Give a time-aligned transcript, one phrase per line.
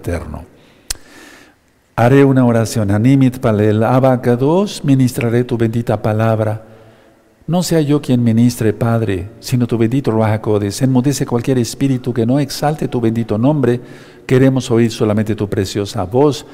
[0.00, 0.44] eterno.
[1.94, 2.90] Haré una oración.
[2.90, 6.64] Animit palel abacados, ministraré tu bendita palabra.
[7.46, 10.80] No sea yo quien ministre, Padre, sino tu bendito Ruajacodes.
[10.80, 13.80] Enmudece cualquier espíritu que no exalte tu bendito nombre.
[14.24, 16.46] Queremos oír solamente tu preciosa voz.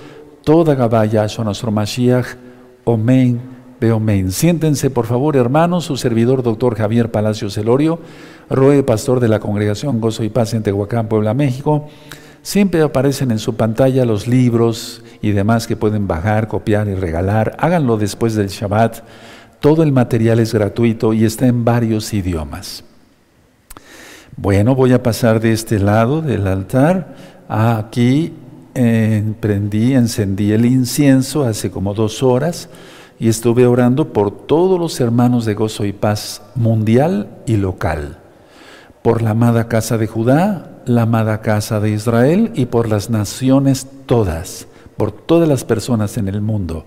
[0.43, 2.27] Toda Gabaya, nuestro Mashiach.
[2.85, 3.41] Omen,
[3.79, 4.33] Beomen.
[4.33, 5.85] Siéntense, por favor, hermanos.
[5.85, 8.01] Su servidor, doctor Javier Palacios Celorio,
[8.49, 11.89] Roe, pastor de la Congregación Gozo y Paz en Tehuacán, Puebla, México.
[12.47, 17.57] Siempre aparecen en su pantalla los libros y demás que pueden bajar, copiar y regalar.
[17.59, 18.99] Háganlo después del Shabbat.
[19.59, 22.85] Todo el material es gratuito y está en varios idiomas.
[24.37, 27.17] Bueno, voy a pasar de este lado del altar.
[27.49, 28.33] Aquí
[28.77, 32.69] eh, prendí, encendí el incienso hace como dos horas
[33.19, 38.19] y estuve orando por todos los hermanos de gozo y paz mundial y local,
[39.07, 43.87] por la amada casa de Judá, la amada casa de Israel y por las naciones
[44.05, 46.87] todas, por todas las personas en el mundo.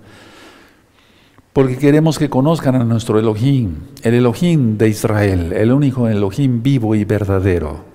[1.53, 6.93] Porque queremos que conozcan a nuestro Elohim, el Elohim de Israel, el único Elohim vivo
[6.93, 7.85] y verdadero.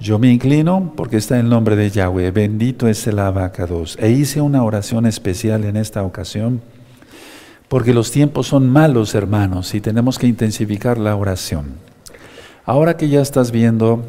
[0.00, 3.96] Yo me inclino porque está el nombre de Yahweh, bendito es el abacados.
[4.00, 6.60] E hice una oración especial en esta ocasión
[7.68, 11.88] porque los tiempos son malos, hermanos, y tenemos que intensificar la oración.
[12.64, 14.04] Ahora que ya estás viendo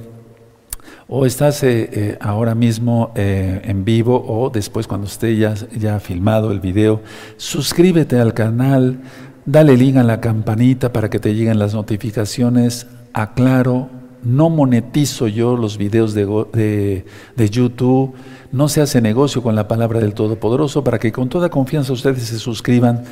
[1.07, 6.51] o estás eh, eh, ahora mismo eh, en vivo o después cuando esté ya, filmado
[6.51, 7.01] el video,
[7.35, 9.01] suscríbete al canal,
[9.45, 12.87] dale link a la campanita para que te lleguen las notificaciones.
[13.13, 13.89] Aclaro,
[14.23, 17.03] no monetizo yo los videos de,
[17.35, 18.13] de, YouTube,
[18.53, 22.23] no se hace negocio con la palabra del Todopoderoso para que con toda confianza ustedes
[22.23, 23.03] se suscriban,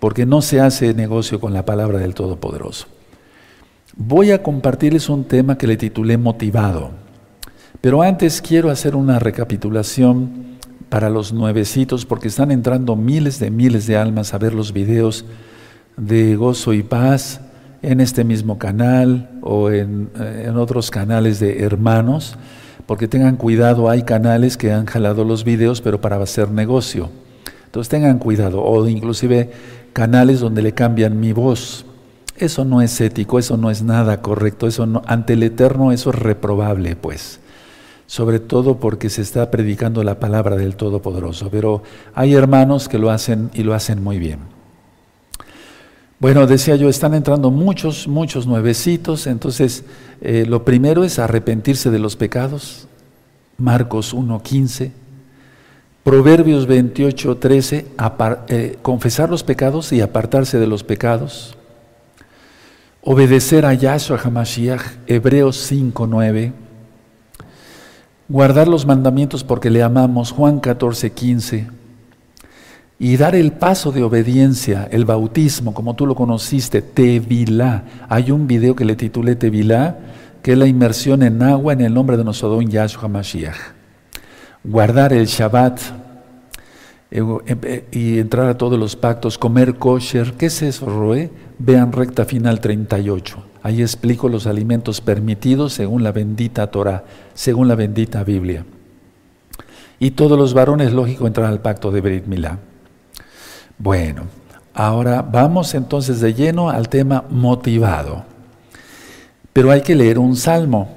[0.00, 2.86] porque no se hace negocio con la palabra del Todopoderoso.
[3.96, 6.92] Voy a compartirles un tema que le titulé Motivado.
[7.82, 13.86] Pero antes quiero hacer una recapitulación para los nuevecitos, porque están entrando miles de miles
[13.86, 15.26] de almas a ver los videos
[15.98, 17.42] de gozo y paz
[17.82, 22.36] en este mismo canal o en, eh, otros canales de hermanos,
[22.86, 27.10] porque tengan cuidado, hay canales que han jalado los videos, pero para hacer negocio.
[27.66, 29.50] Entonces tengan cuidado, o inclusive
[29.92, 31.84] canales donde le cambian mi voz.
[32.36, 36.10] Eso no es ético, eso no es nada correcto, eso no, ante el Eterno eso
[36.10, 37.40] es reprobable, pues.
[38.06, 41.48] Sobre todo porque se está predicando la palabra del Todopoderoso.
[41.50, 41.82] Pero
[42.14, 44.40] hay hermanos que lo hacen y lo hacen muy bien.
[46.22, 49.82] Bueno, decía yo, están entrando muchos, muchos nuevecitos, entonces
[50.20, 52.86] eh, lo primero es arrepentirse de los pecados,
[53.58, 54.92] Marcos 1.15,
[56.04, 57.86] Proverbios 28.13,
[58.48, 61.56] eh, confesar los pecados y apartarse de los pecados,
[63.02, 66.52] obedecer a Yahshua HaMashiach, Hebreos 5.9,
[68.28, 71.66] guardar los mandamientos porque le amamos, Juan 14, 15,
[73.00, 77.82] y dar el paso de obediencia, el bautismo, como tú lo conociste, Tevilá.
[78.08, 79.98] Hay un video que le titulé Tevilá,
[80.40, 83.56] que es la inmersión en agua en el nombre de nuestro don Yahshua Mashiach.
[84.62, 85.80] Guardar el Shabbat
[87.92, 90.32] y entrar a todos los pactos, comer kosher.
[90.32, 91.30] ¿Qué es eso, Roe?
[91.58, 93.44] Vean recta final 38.
[93.62, 98.64] Ahí explico los alimentos permitidos según la bendita Torah, según la bendita Biblia.
[100.00, 102.58] Y todos los varones, lógico, entran al pacto de Brit Milá.
[103.78, 104.24] Bueno,
[104.74, 108.24] ahora vamos entonces de lleno al tema motivado.
[109.52, 110.88] Pero hay que leer un salmo.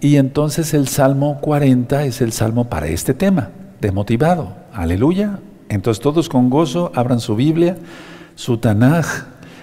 [0.00, 4.54] Y entonces el salmo 40 es el salmo para este tema, de motivado.
[4.72, 5.40] Aleluya.
[5.68, 7.76] Entonces todos con gozo abran su Biblia,
[8.34, 9.06] su Tanaj,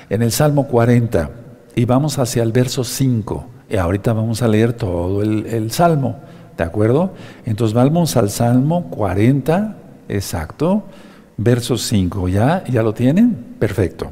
[0.09, 1.31] en el salmo 40
[1.75, 3.45] y vamos hacia el verso 5.
[3.69, 6.19] Y ahorita vamos a leer todo el, salmo,
[6.57, 7.13] ¿de acuerdo?
[7.45, 9.77] Entonces vamos al salmo 40,
[10.09, 10.83] exacto,
[11.37, 12.27] verso 5.
[12.27, 12.63] ¿Ya?
[12.65, 13.55] ¿Ya lo tienen?
[13.57, 14.11] Perfecto.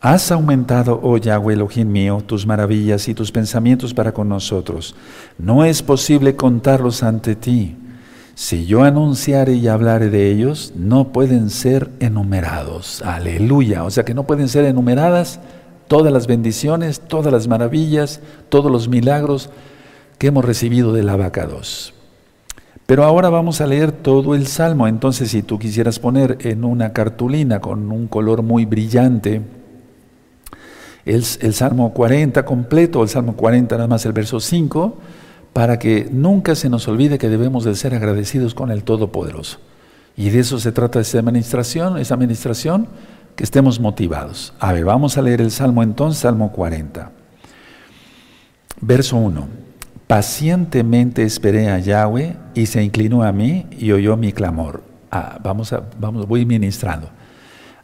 [0.00, 4.94] Has aumentado, oh Yahweh Elohim mío, tus maravillas y tus pensamientos para con nosotros.
[5.38, 7.76] No es posible contarlos ante ti.
[8.34, 13.02] Si yo anunciare y hablare de ellos, no pueden ser enumerados.
[13.02, 13.84] Aleluya.
[13.84, 15.40] O sea que no pueden ser enumeradas
[15.86, 19.50] todas las bendiciones, todas las maravillas, todos los milagros
[20.18, 21.94] que hemos recibido del abacados.
[22.86, 24.88] Pero ahora vamos a leer todo el salmo.
[24.88, 29.42] Entonces, si tú quisieras poner en una cartulina con un color muy brillante
[31.04, 34.96] el, salmo 40 completo, el salmo 40 nada más el verso 5,
[35.52, 39.58] para que nunca se nos olvide que debemos de ser agradecidos con el Todopoderoso.
[40.16, 42.88] Y de eso se trata esta administración, esa administración
[43.36, 44.54] que estemos motivados.
[44.58, 47.10] A ver, vamos a leer el Salmo entonces, Salmo 40.
[48.80, 49.48] Verso 1.
[50.06, 54.82] Pacientemente esperé a Yahweh y se inclinó a mí y oyó mi clamor.
[55.10, 57.08] Ah, vamos a, vamos, voy ministrando.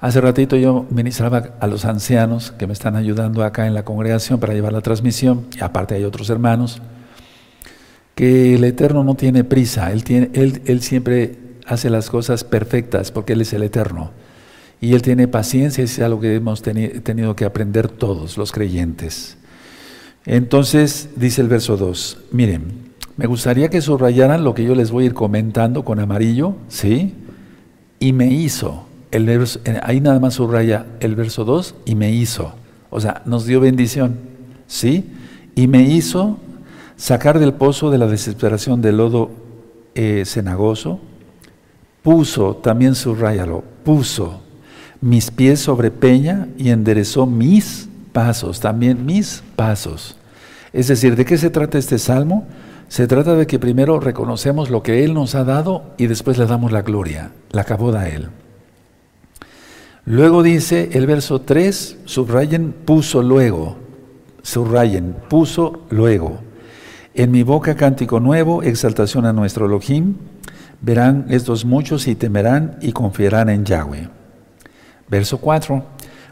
[0.00, 4.38] Hace ratito yo ministraba a los ancianos que me están ayudando acá en la congregación
[4.38, 6.80] para llevar la transmisión, y aparte hay otros hermanos,
[8.18, 13.12] que el Eterno no tiene prisa, Él, tiene, él, él siempre hace las cosas perfectas
[13.12, 14.10] porque Él es el Eterno.
[14.80, 19.36] Y Él tiene paciencia, es algo que hemos tenido que aprender todos los creyentes.
[20.26, 25.04] Entonces dice el verso 2, miren, me gustaría que subrayaran lo que yo les voy
[25.04, 27.14] a ir comentando con amarillo, ¿sí?
[28.00, 32.10] Y me hizo, el verso, eh, ahí nada más subraya el verso 2, y me
[32.10, 32.52] hizo,
[32.90, 34.16] o sea, nos dio bendición,
[34.66, 35.08] ¿sí?
[35.54, 36.40] Y me hizo
[36.98, 39.30] sacar del pozo de la desesperación del lodo
[39.94, 41.00] eh, cenagoso,
[42.02, 44.40] puso, también subrayalo, puso
[45.00, 50.16] mis pies sobre peña y enderezó mis pasos, también mis pasos.
[50.72, 52.46] Es decir, ¿de qué se trata este salmo?
[52.88, 56.46] Se trata de que primero reconocemos lo que Él nos ha dado y después le
[56.46, 58.28] damos la gloria, la caboda a Él.
[60.04, 63.76] Luego dice el verso 3, subrayen, puso luego,
[64.42, 66.47] subrayen, puso luego.
[67.18, 70.14] En mi boca cántico nuevo, exaltación a nuestro Elohim,
[70.80, 74.08] verán estos muchos y temerán y confiarán en Yahweh.
[75.08, 75.84] Verso 4.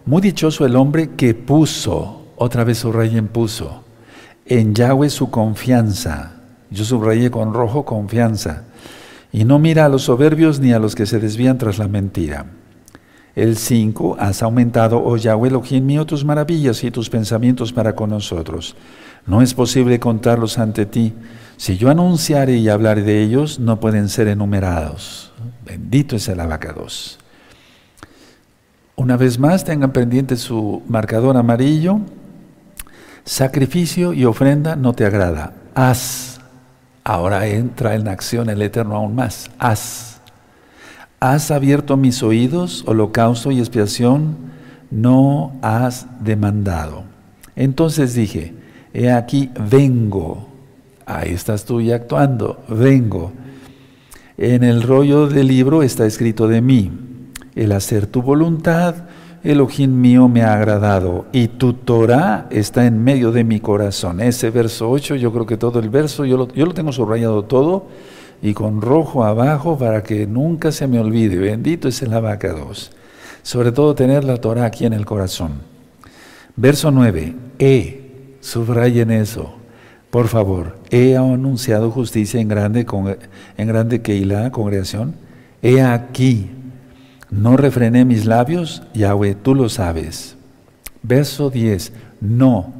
[0.04, 3.82] Muy dichoso el hombre que puso, otra vez subrayen puso,
[4.44, 6.36] en Yahweh su confianza.
[6.70, 8.62] Yo subrayé con rojo confianza.
[9.32, 12.46] Y no mira a los soberbios ni a los que se desvían tras la mentira.
[13.36, 14.16] El 5.
[14.18, 18.74] Has aumentado, oh Yahweh Elohim mío, tus maravillas y tus pensamientos para con nosotros.
[19.26, 21.12] No es posible contarlos ante ti.
[21.58, 25.32] Si yo anunciare y hablaré de ellos, no pueden ser enumerados.
[25.66, 27.18] Bendito es el abacados.
[28.96, 32.00] Una vez más, tengan pendiente su marcador amarillo.
[33.26, 35.52] Sacrificio y ofrenda no te agrada.
[35.74, 36.40] Haz.
[37.04, 39.50] Ahora entra en acción el Eterno aún más.
[39.58, 40.15] Haz.
[41.20, 44.36] Has abierto mis oídos, holocausto y expiación
[44.90, 47.04] no has demandado.
[47.54, 48.54] Entonces dije,
[48.92, 50.48] he aquí, vengo.
[51.06, 53.32] Ahí estás tú ya actuando, vengo.
[54.36, 56.92] En el rollo del libro está escrito de mí
[57.56, 58.94] el hacer tu voluntad,
[59.42, 64.20] Elohim mío me ha agradado y tu Torah está en medio de mi corazón.
[64.20, 67.86] Ese verso 8, yo creo que todo el verso, yo lo tengo subrayado todo
[68.42, 71.36] y con rojo abajo para que nunca se me olvide.
[71.36, 72.92] Bendito es el abacados.
[73.42, 75.60] Sobre todo tener la Torah aquí en el corazón.
[76.56, 79.54] Verso 9, he, subrayen eso.
[80.10, 82.86] Por favor, he anunciado justicia en grande,
[83.56, 85.14] en grande Keilah, congregación.
[85.62, 86.50] He aquí,
[87.30, 90.36] no refrené mis labios, Yahweh, tú lo sabes.
[91.02, 91.92] Verso 10.
[92.20, 92.72] No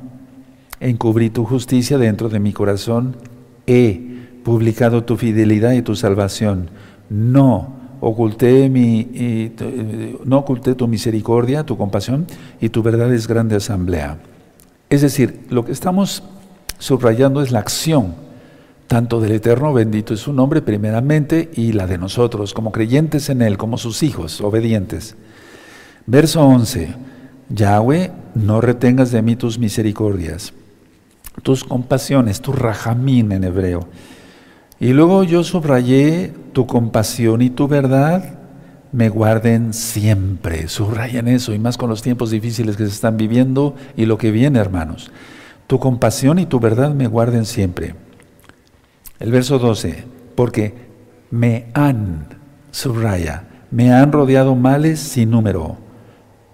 [0.81, 3.17] encubrí tu justicia dentro de mi corazón.
[3.67, 4.06] He
[4.47, 6.71] publicado tu fidelidad y tu salvación.
[7.11, 9.51] No oculté, mi,
[10.25, 12.29] no oculté tu misericordia, tu compasión
[12.61, 14.19] y tu verdad es grande asamblea.
[14.89, 16.23] Es decir, lo que estamos
[16.79, 18.15] subrayando es la acción
[18.87, 23.43] tanto del Eterno, bendito es su nombre primeramente, y la de nosotros, como creyentes en
[23.43, 25.17] Él, como sus hijos, obedientes.
[26.07, 26.95] Verso 11,
[27.49, 30.53] Yahweh, no retengas de mí tus misericordias,
[31.43, 33.89] tus compasiones, tu rajamín en hebreo.
[34.79, 38.39] Y luego yo subrayé tu compasión y tu verdad
[38.93, 40.69] me guarden siempre.
[40.69, 44.31] Subrayen eso, y más con los tiempos difíciles que se están viviendo y lo que
[44.31, 45.11] viene, hermanos.
[45.67, 47.95] Tu compasión y tu verdad me guarden siempre.
[49.19, 50.75] El verso 12, porque
[51.31, 52.27] me han,
[52.71, 55.79] subraya, me han rodeado males sin número.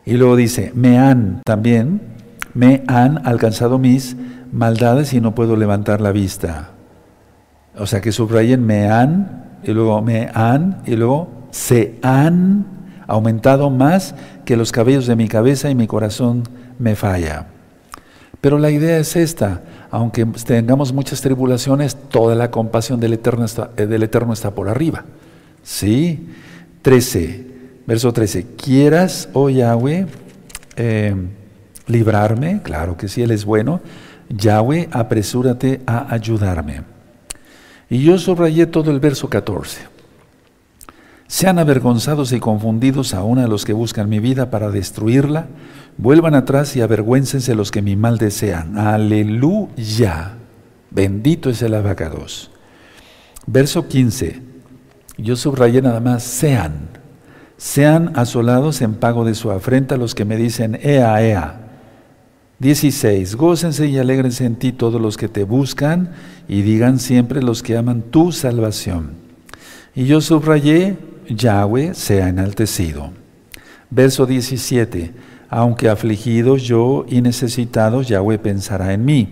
[0.04, 2.00] Y luego dice, me han también,
[2.54, 4.16] me han alcanzado mis
[4.52, 6.70] maldades y no puedo levantar la vista.
[7.78, 12.66] O sea que subrayen me han, y luego me han, y luego se han
[13.06, 14.14] aumentado más
[14.44, 16.44] que los cabellos de mi cabeza y mi corazón
[16.78, 17.46] me falla.
[18.40, 23.70] Pero la idea es esta, aunque tengamos muchas tribulaciones, toda la compasión del Eterno está,
[23.76, 25.04] eh, por arriba.
[25.62, 26.28] ¿Sí?
[26.82, 27.46] 13,
[27.86, 28.46] verso 13.
[28.56, 30.06] ¿Quieras, oh Yahweh,
[30.76, 31.14] eh,
[31.86, 32.62] librarme?
[32.62, 33.80] Claro que sí, Él es bueno.
[34.28, 36.91] Yahweh, apresúrate a ayudarme.
[37.92, 39.82] Y yo subrayé todo el verso 14.
[41.26, 45.48] Sean avergonzados y confundidos aún a los que buscan mi vida para destruirla,
[45.98, 48.78] Vuelvan atrás y avergüéncense los que mi mal desean.
[48.78, 50.36] Aleluya.
[50.90, 52.50] Bendito es el abacados.
[53.46, 54.40] Verso 15.
[55.18, 56.88] Yo subrayé nada más, sean.
[57.58, 61.61] Sean asolados en pago de su afrenta los que me dicen, ea, ea.
[62.62, 63.34] 16.
[63.34, 66.12] Gócense y alegrense en ti todos los que te buscan
[66.46, 69.14] y digan siempre los que aman tu salvación.
[69.96, 70.96] Y yo subrayé,
[71.28, 73.10] Yahweh sea enaltecido.
[73.90, 75.12] Verso 17.
[75.48, 79.28] Aunque afligido yo y necesitado, Yahweh pensará en mí.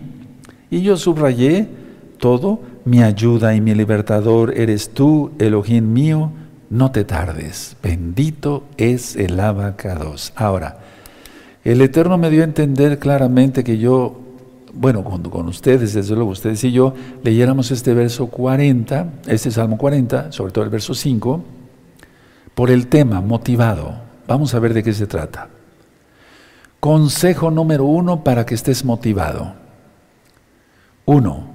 [0.69, 1.69] Y yo subrayé
[2.17, 6.33] todo, mi ayuda y mi libertador eres tú, Elohim mío,
[6.69, 7.77] no te tardes.
[7.81, 10.33] Bendito es el abacados.
[10.35, 10.80] Ahora,
[11.63, 14.19] el Eterno me dio a entender claramente que yo,
[14.73, 19.77] bueno, con, con ustedes, desde luego ustedes y yo, leyéramos este verso 40, este Salmo
[19.77, 21.43] 40, sobre todo el verso 5,
[22.55, 23.95] por el tema motivado.
[24.27, 25.49] Vamos a ver de qué se trata.
[26.79, 29.53] Consejo número uno para que estés motivado.
[31.05, 31.47] Uno,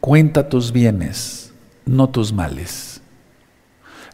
[0.00, 1.54] cuenta tus bienes,
[1.86, 3.00] no tus males.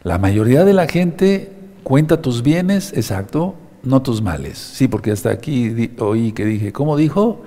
[0.03, 1.51] La mayoría de la gente
[1.83, 4.57] cuenta tus bienes, exacto, no tus males.
[4.57, 7.41] Sí, porque hasta aquí oí que dije, ¿cómo dijo?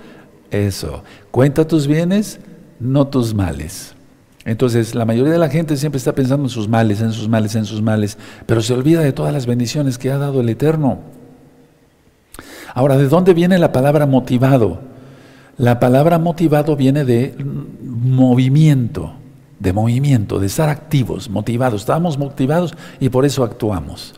[0.50, 2.40] Eso, cuenta tus bienes,
[2.80, 3.94] no tus males.
[4.44, 7.54] Entonces, la mayoría de la gente siempre está pensando en sus males, en sus males,
[7.54, 8.16] en sus males,
[8.46, 11.00] pero se olvida de todas las bendiciones que ha dado el Eterno.
[12.72, 14.80] Ahora, ¿de dónde viene la palabra motivado?
[15.58, 17.34] La palabra motivado viene de
[17.82, 19.12] movimiento,
[19.58, 21.82] de movimiento, de estar activos, motivados.
[21.82, 24.17] Estamos motivados y por eso actuamos.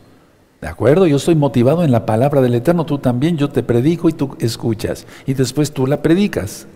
[0.61, 1.07] ¿De acuerdo?
[1.07, 4.37] Yo estoy motivado en la palabra del Eterno, tú también, yo te predico y tú
[4.39, 5.07] escuchas.
[5.25, 6.67] Y después tú la predicas.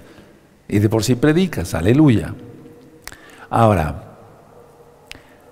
[0.67, 2.33] Y de por sí predicas, aleluya.
[3.47, 4.17] Ahora,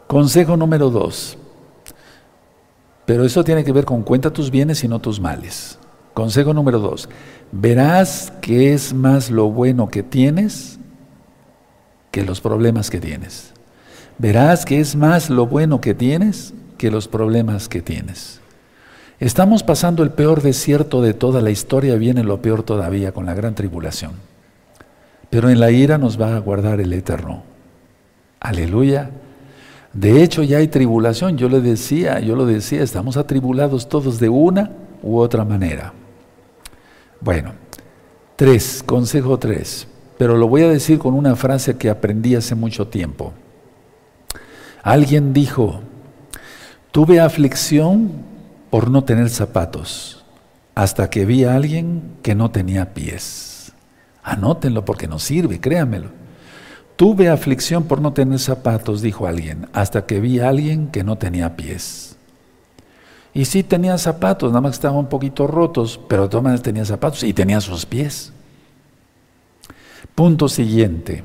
[0.07, 1.37] consejo número dos.
[3.05, 5.77] Pero eso tiene que ver con cuenta tus bienes y no tus males.
[6.15, 7.09] Consejo número dos,
[7.51, 10.79] verás que es más lo bueno que tienes
[12.11, 13.51] que los problemas que tienes.
[14.17, 18.41] Verás que es más lo bueno que tienes que los problemas que tienes.
[19.17, 23.33] Estamos pasando el peor desierto de toda la historia, viene lo peor todavía con la
[23.33, 24.11] gran tribulación.
[25.29, 27.43] Pero en la ira nos va a guardar el eterno.
[28.41, 29.11] Aleluya.
[29.93, 34.27] De hecho ya hay tribulación, yo le decía, yo lo decía, estamos atribulados todos de
[34.27, 34.69] una
[35.01, 35.93] u otra manera.
[37.21, 37.53] Bueno,
[38.35, 39.87] tres, consejo tres,
[40.17, 43.31] pero lo voy a decir con una frase que aprendí hace mucho tiempo.
[44.81, 45.79] Alguien dijo,
[46.93, 48.11] tuve aflicción
[48.69, 50.23] por no tener zapatos,
[50.75, 53.73] hasta que vi a alguien que no tenía pies.
[54.21, 56.11] Anótenlo porque nos sirve, créanmelo.
[56.95, 61.17] Tuve aflicción por no tener zapatos, dijo alguien, hasta que vi a alguien que no
[61.17, 62.15] tenía pies.
[63.33, 66.85] Y sí tenía zapatos, nada más estaban un poquito rotos, pero de todas maneras tenía
[66.85, 68.31] zapatos y tenía sus pies.
[70.13, 71.23] Punto siguiente.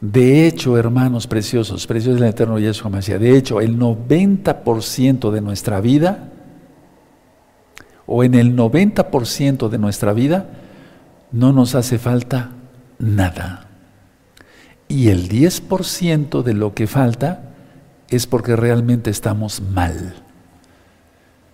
[0.00, 5.80] De hecho, hermanos preciosos, preciosos del Eterno Yeshua Mashiach, de hecho, el 90% de nuestra
[5.80, 6.30] vida,
[8.06, 10.46] o en el 90% de nuestra vida,
[11.32, 12.50] no nos hace falta
[12.98, 13.66] nada.
[14.86, 17.50] Y el 10% de lo que falta
[18.08, 20.24] es porque realmente estamos mal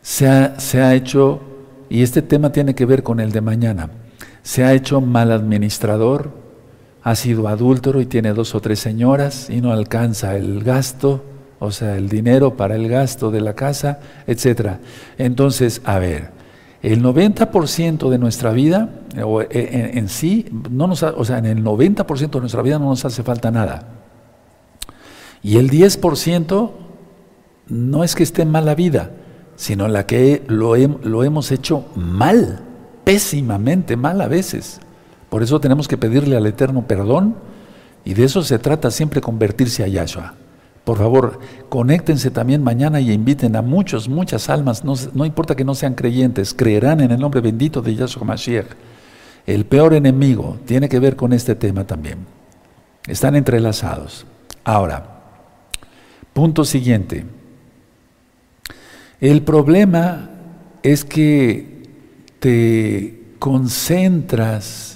[0.04, 1.40] se ha, hecho,
[1.88, 3.88] y este tema tiene que ver con el de mañana,
[4.42, 6.43] se ha hecho mal administrador,
[7.04, 11.22] ha sido adúltero y tiene dos o tres señoras y no alcanza el gasto,
[11.58, 14.78] o sea, el dinero para el gasto de la casa, etc.
[15.18, 16.30] Entonces, a ver,
[16.82, 18.88] el 90% de nuestra vida,
[19.22, 22.86] o e, en, sí, no nos, o sea, en el 90% de nuestra vida no
[22.86, 23.86] nos hace falta nada.
[25.42, 26.70] Y el 10%
[27.68, 29.10] no es que esté en mala vida,
[29.56, 32.60] sino la que lo, lo hemos hecho mal,
[33.04, 34.80] pésimamente mal a veces.
[35.34, 37.34] Por eso tenemos que pedirle al Eterno perdón
[38.04, 40.34] y de eso se trata siempre convertirse a Yahshua.
[40.84, 45.64] Por favor, conéctense también mañana y inviten a muchos, muchas almas, no, no, importa que
[45.64, 48.68] no sean creyentes, creerán en el nombre bendito de Yahshua Mashiach.
[49.44, 52.18] El peor enemigo tiene que ver con este tema también.
[53.08, 54.26] Están entrelazados.
[54.62, 55.04] Ahora,
[56.32, 57.26] punto siguiente.
[59.20, 60.30] El problema
[60.84, 61.82] es que
[62.38, 64.93] te concentras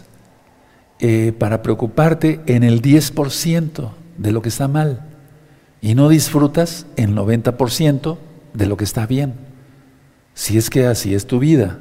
[1.01, 5.05] eh, para preocuparte en el 10% de lo que está mal
[5.81, 8.19] y no disfrutas el 90%
[8.55, 9.35] de lo que está bien.
[10.35, 11.79] Si es que así es tu vida.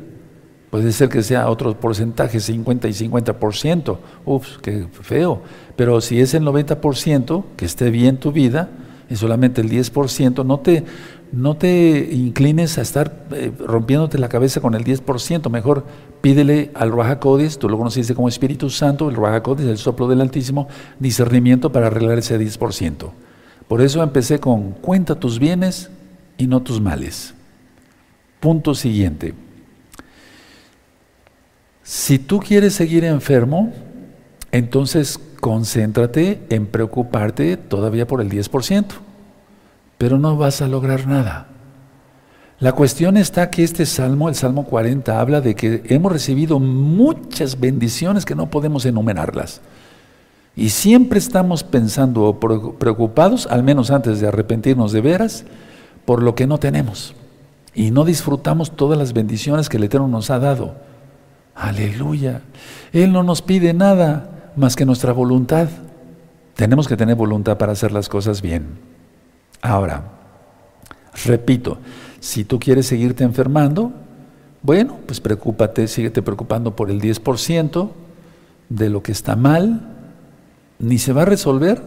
[0.70, 3.98] Puede ser que sea otro porcentaje, 50 y 50%.
[4.26, 5.42] Ups, qué feo.
[5.76, 8.70] Pero si es el 90%, que esté bien tu vida,
[9.10, 10.84] y solamente el 10%, no te,
[11.32, 15.86] no te inclines a estar eh, rompiéndote la cabeza con el 10%, mejor
[16.22, 17.20] pídele al Ruach
[17.60, 20.68] tú lo conoces como Espíritu Santo, el Ruach el soplo del Altísimo,
[21.00, 23.12] discernimiento para arreglar ese 10%.
[23.68, 25.90] Por eso empecé con cuenta tus bienes
[26.38, 27.34] y no tus males.
[28.40, 29.34] Punto siguiente.
[31.84, 33.74] Si tú quieres seguir enfermo,
[34.52, 38.86] entonces concéntrate en preocuparte todavía por el 10%,
[39.98, 41.48] pero no vas a lograr nada.
[42.60, 47.60] La cuestión está que este salmo, el Salmo 40, habla de que hemos recibido muchas
[47.60, 49.62] bendiciones que no podemos enumerarlas.
[50.56, 55.46] Y siempre estamos pensando o preocupados, al menos antes de arrepentirnos de veras,
[56.04, 57.14] por lo que no tenemos.
[57.76, 60.74] Y no disfrutamos todas las bendiciones que el Eterno nos ha dado.
[61.54, 62.42] Aleluya.
[62.92, 65.68] Él no nos pide nada más que nuestra voluntad.
[66.56, 68.80] Tenemos que tener voluntad para hacer las cosas bien.
[69.62, 70.04] Ahora,
[71.26, 71.78] repito,
[72.20, 73.92] si tú quieres seguirte enfermando,
[74.62, 77.90] bueno, pues preocúpate, síguete preocupando por el 10%
[78.70, 79.82] de lo que está mal,
[80.80, 81.82] ni se va a resolver.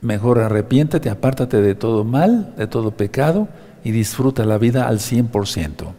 [0.00, 3.48] Mejor arrepiéntate, apártate de todo mal, de todo pecado
[3.82, 5.92] y disfruta la vida al 100%.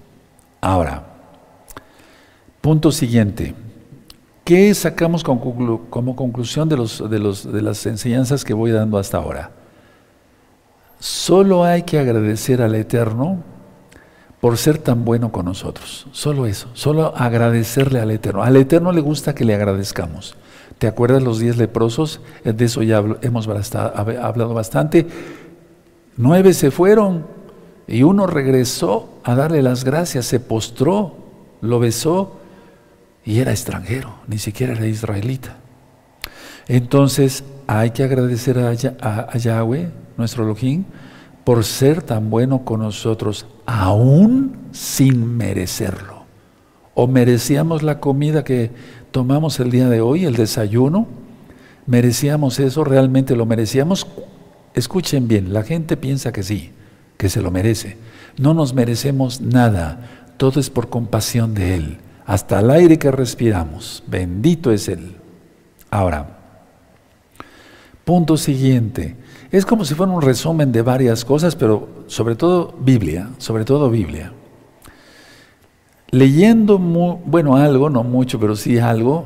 [0.61, 1.09] Ahora,
[2.61, 3.55] Punto siguiente.
[4.43, 9.17] ¿Qué sacamos como conclusión de, los, de, los, de las enseñanzas que voy dando hasta
[9.17, 9.51] ahora?
[10.99, 13.43] Solo hay que agradecer al Eterno
[14.41, 16.07] por ser tan bueno con nosotros.
[16.11, 18.43] Solo eso, solo agradecerle al Eterno.
[18.43, 20.35] Al Eterno le gusta que le agradezcamos.
[20.77, 22.21] ¿Te acuerdas los diez leprosos?
[22.43, 25.07] Eh, de eso ya hemos hablado bastante.
[26.15, 27.25] Nueve se fueron
[27.87, 31.15] y uno regresó a darle las gracias, se postró,
[31.61, 32.37] lo besó
[33.25, 35.57] y era extranjero, ni siquiera era israelita.
[36.67, 39.89] Entonces hay que agradecer a, Yahweh,
[40.19, 40.83] nuestro Elohim,
[41.43, 46.25] por ser tan bueno con nosotros, aún sin merecerlo.
[46.93, 48.71] ¿O merecíamos la comida que
[49.11, 51.07] tomamos el día de hoy, el desayuno?
[51.87, 52.83] ¿Merecíamos eso?
[52.83, 54.05] ¿Realmente lo merecíamos?
[54.75, 56.71] Escuchen bien, la gente piensa que sí,
[57.17, 57.97] que se lo merece.
[58.37, 61.97] No nos merecemos nada, todo es por compasión de Él
[62.29, 64.03] hasta el aire que respiramos.
[64.05, 65.15] Bendito es Él.
[65.89, 66.37] Ahora,
[68.05, 69.15] punto siguiente.
[69.51, 73.89] Es como si fuera un resumen de varias cosas, pero sobre todo Biblia, sobre todo
[73.89, 74.31] Biblia.
[76.11, 79.25] Leyendo, bueno, algo, no mucho, pero sí algo,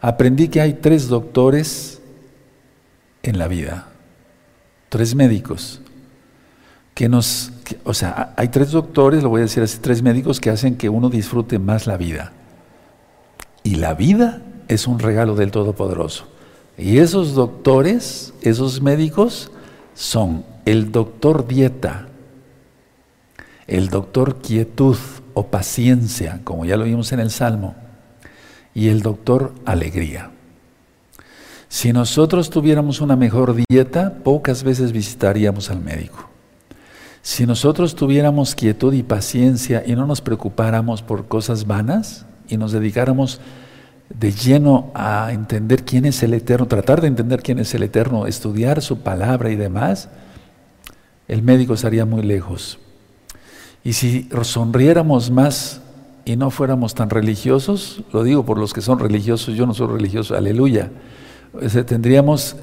[0.00, 2.00] aprendí que hay tres doctores
[3.22, 3.88] en la vida,
[4.88, 5.80] tres médicos,
[6.94, 7.52] que nos
[7.84, 10.88] o sea, hay tres doctores, lo voy a decir así, tres médicos que hacen que
[10.88, 12.32] uno disfrute más la vida.
[13.62, 16.28] Y la vida es un regalo del Todopoderoso.
[16.82, 19.52] Y esos doctores, esos médicos,
[19.94, 22.08] son el doctor dieta,
[23.68, 24.96] el doctor quietud
[25.32, 27.76] o paciencia, como ya lo vimos en el Salmo,
[28.74, 30.32] y el doctor alegría.
[31.68, 36.30] Si nosotros tuviéramos una mejor dieta, pocas veces visitaríamos al médico.
[37.22, 42.72] Si nosotros tuviéramos quietud y paciencia y no nos preocupáramos por cosas vanas y nos
[42.72, 43.40] dedicáramos
[44.18, 48.26] de lleno a entender quién es el Eterno, tratar de entender quién es el Eterno,
[48.26, 50.08] estudiar su palabra y demás,
[51.28, 52.78] el médico estaría muy lejos.
[53.84, 55.80] Y si sonriéramos más
[56.24, 59.88] y no fuéramos tan religiosos, lo digo por los que son religiosos, yo no soy
[59.88, 60.90] religioso, aleluya,
[61.86, 62.56] tendríamos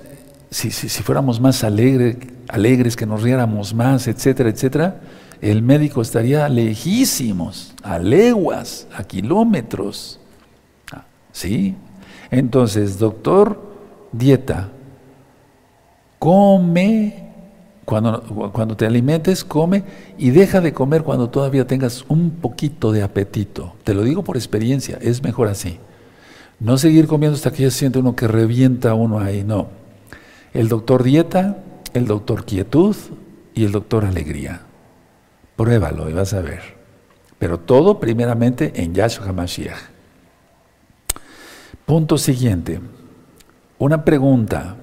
[0.52, 0.70] si,
[1.04, 5.02] fuéramos más alegres, que nos riéramos más, etcétera, etcétera,
[5.42, 10.19] el médico estaría lejísimos, a leguas, a kilómetros.
[11.32, 11.76] ¿Sí?
[12.32, 13.62] Entonces, doctor,
[14.12, 14.70] dieta.
[16.20, 17.30] Come,
[17.86, 19.84] cuando, cuando te alimentes, come
[20.18, 23.76] y deja de comer cuando todavía tengas un poquito de apetito.
[23.84, 25.80] Te lo digo por experiencia, es mejor así.
[26.60, 29.80] No seguir comiendo hasta que ya siente uno que revienta uno ahí, no
[30.54, 31.58] el doctor dieta,
[31.94, 32.96] el doctor quietud
[33.54, 34.62] y el doctor alegría.
[35.56, 36.62] Pruébalo y vas a ver.
[37.38, 39.78] Pero todo primeramente en Yahshua HaMashiach.
[41.90, 42.80] Punto siguiente.
[43.80, 44.76] Una pregunta.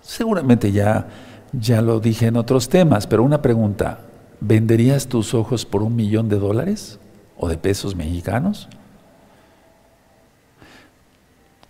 [0.00, 1.06] Seguramente ya,
[1.52, 4.00] ya lo dije en otros temas, pero una pregunta.
[4.40, 6.98] ¿Venderías tus ojos por un millón de dólares
[7.36, 8.68] o de pesos mexicanos?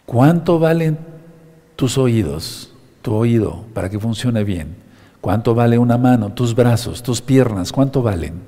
[0.07, 0.97] ¿Cuánto valen
[1.77, 4.77] tus oídos, tu oído, para que funcione bien.
[5.21, 6.33] ¿Cuánto vale una mano?
[6.33, 8.41] Tus brazos, tus piernas, ¿cuánto valen?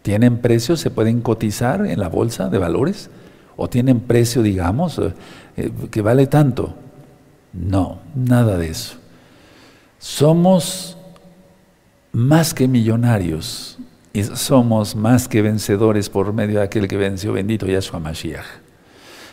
[0.00, 0.78] ¿Tienen precio?
[0.78, 3.10] ¿Se pueden cotizar en la bolsa de valores?
[3.62, 5.12] ¿O tienen precio, digamos, eh,
[5.58, 6.74] eh, que vale tanto?
[7.52, 8.96] No, nada de eso.
[9.98, 10.96] Somos
[12.10, 13.78] más que millonarios
[14.14, 18.46] y somos más que vencedores por medio de aquel que venció, bendito Yahshua Mashiach.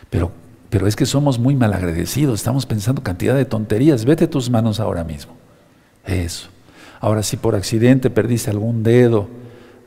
[0.09, 0.31] Pero
[0.69, 4.03] pero es que somos muy malagradecidos, estamos pensando cantidad de tonterías.
[4.03, 5.33] Vete tus manos ahora mismo.
[6.05, 6.49] Eso.
[6.99, 9.29] Ahora, si por accidente perdiste algún dedo,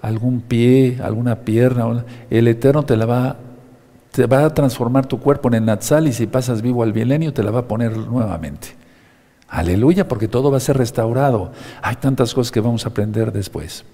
[0.01, 3.37] algún pie, alguna pierna, el Eterno te la va,
[4.13, 7.33] Te va a transformar tu cuerpo en el Natsal y si pasas vivo al milenio
[7.33, 8.69] te la va a poner nuevamente.
[9.49, 11.53] Aleluya, porque todo va a ser restaurado.
[11.83, 13.85] Hay tantas cosas que vamos a aprender después.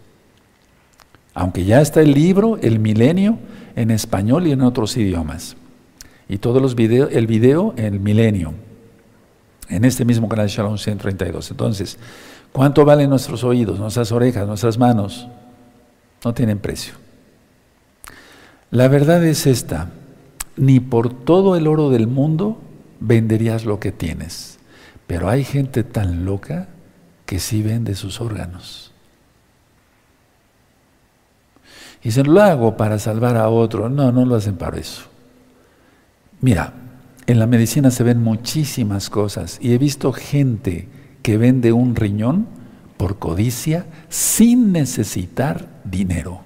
[1.35, 3.39] Aunque ya está el libro, el milenio,
[3.75, 5.57] en español y en otros idiomas.
[6.29, 8.55] Y todos los videos, el video, el milenio.
[9.69, 11.51] En este mismo canal Shalom 132.
[11.51, 11.99] Entonces,
[12.53, 15.27] ¿cuánto valen nuestros oídos, nuestras orejas, nuestras manos?
[16.25, 16.95] No tienen precio.
[18.71, 19.91] La verdad es esta,
[20.57, 22.59] ni por todo el oro del mundo
[23.01, 24.59] venderías lo que tienes.
[25.07, 26.69] Pero hay gente tan loca
[27.27, 28.93] que sí vende sus órganos.
[32.03, 33.89] Y se lo hago para salvar a otro.
[33.89, 35.03] No, no lo hacen para eso.
[36.41, 36.75] Mira,
[37.27, 40.89] en la medicina se ven muchísimas cosas y he visto gente
[41.23, 42.47] que vende un riñón
[42.97, 46.43] por codicia sin necesitar dinero.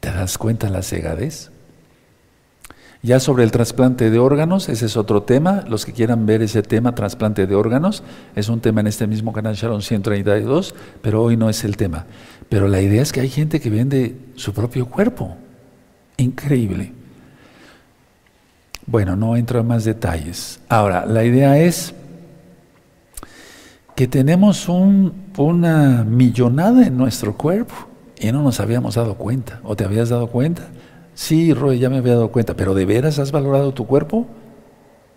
[0.00, 1.50] ¿Te das cuenta la cegadez?
[3.02, 5.64] Ya sobre el trasplante de órganos, ese es otro tema.
[5.68, 8.02] Los que quieran ver ese tema, trasplante de órganos,
[8.34, 12.06] es un tema en este mismo canal Sharon 132, pero hoy no es el tema.
[12.48, 15.36] Pero la idea es que hay gente que vende su propio cuerpo.
[16.16, 16.92] Increíble.
[18.86, 20.60] Bueno, no entro en más detalles.
[20.68, 21.92] Ahora, la idea es
[23.96, 27.74] que tenemos una millonada en nuestro cuerpo
[28.18, 29.60] y no nos habíamos dado cuenta.
[29.64, 30.68] ¿O te habías dado cuenta?
[31.16, 34.26] Sí, Roy, ya me había dado cuenta, pero ¿de veras has valorado tu cuerpo?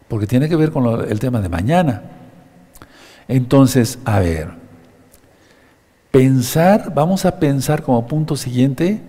[0.08, 2.04] Porque tiene que ver con el tema de mañana.
[3.28, 4.48] Entonces, a ver,
[6.10, 9.02] pensar, vamos a pensar como punto siguiente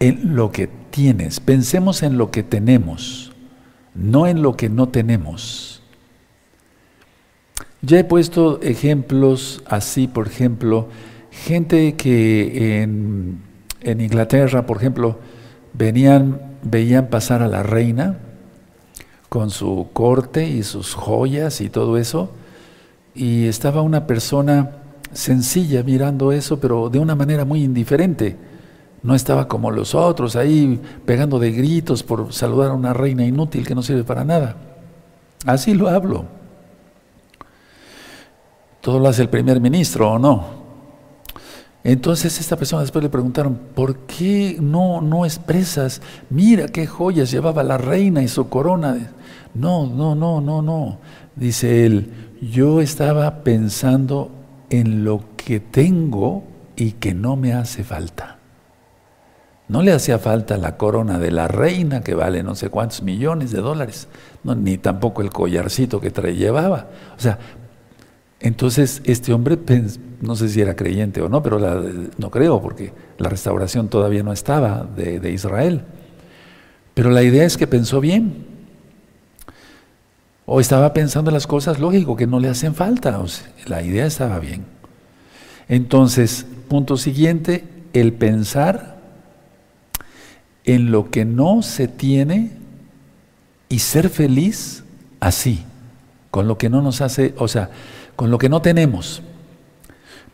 [0.00, 1.38] en lo que tienes.
[1.38, 3.32] Pensemos en lo que tenemos,
[3.94, 5.84] no en lo que no tenemos.
[7.80, 10.88] Ya he puesto ejemplos así, por ejemplo,
[11.30, 13.40] gente que en,
[13.82, 15.20] en Inglaterra, por ejemplo,
[15.74, 18.18] venían, veían pasar a la reina
[19.28, 22.30] con su corte y sus joyas y todo eso,
[23.14, 24.82] y estaba una persona
[25.12, 28.36] sencilla mirando eso, pero de una manera muy indiferente.
[29.02, 33.66] No estaba como los otros ahí pegando de gritos por saludar a una reina inútil
[33.66, 34.56] que no sirve para nada.
[35.44, 36.24] Así lo hablo.
[38.80, 40.61] Todo lo hace el primer ministro o no.
[41.84, 46.00] Entonces esta persona después le preguntaron, ¿por qué no, no expresas?
[46.30, 49.12] Mira qué joyas llevaba la reina y su corona.
[49.54, 50.98] No, no, no, no, no.
[51.34, 54.30] Dice él, yo estaba pensando
[54.70, 56.44] en lo que tengo
[56.76, 58.38] y que no me hace falta.
[59.68, 63.52] No le hacía falta la corona de la reina que vale no sé cuántos millones
[63.52, 64.06] de dólares,
[64.44, 66.88] ni tampoco el collarcito que trae, llevaba.
[67.16, 67.38] O sea,
[68.42, 69.56] entonces este hombre
[70.20, 71.58] no sé si era creyente o no, pero
[72.18, 75.82] no creo, porque la restauración todavía no estaba de, Israel.
[76.94, 78.46] Pero la idea es que pensó bien.
[80.44, 83.20] O estaba pensando las cosas, lógico, que no le hacen falta.
[83.66, 84.64] la idea estaba bien.
[85.68, 88.98] Entonces, punto siguiente, el pensar
[90.64, 92.50] en lo que no se tiene
[93.68, 94.84] y ser feliz
[95.18, 95.64] así,
[96.30, 97.70] con lo que no nos hace, o sea,
[98.22, 99.20] con lo que no tenemos.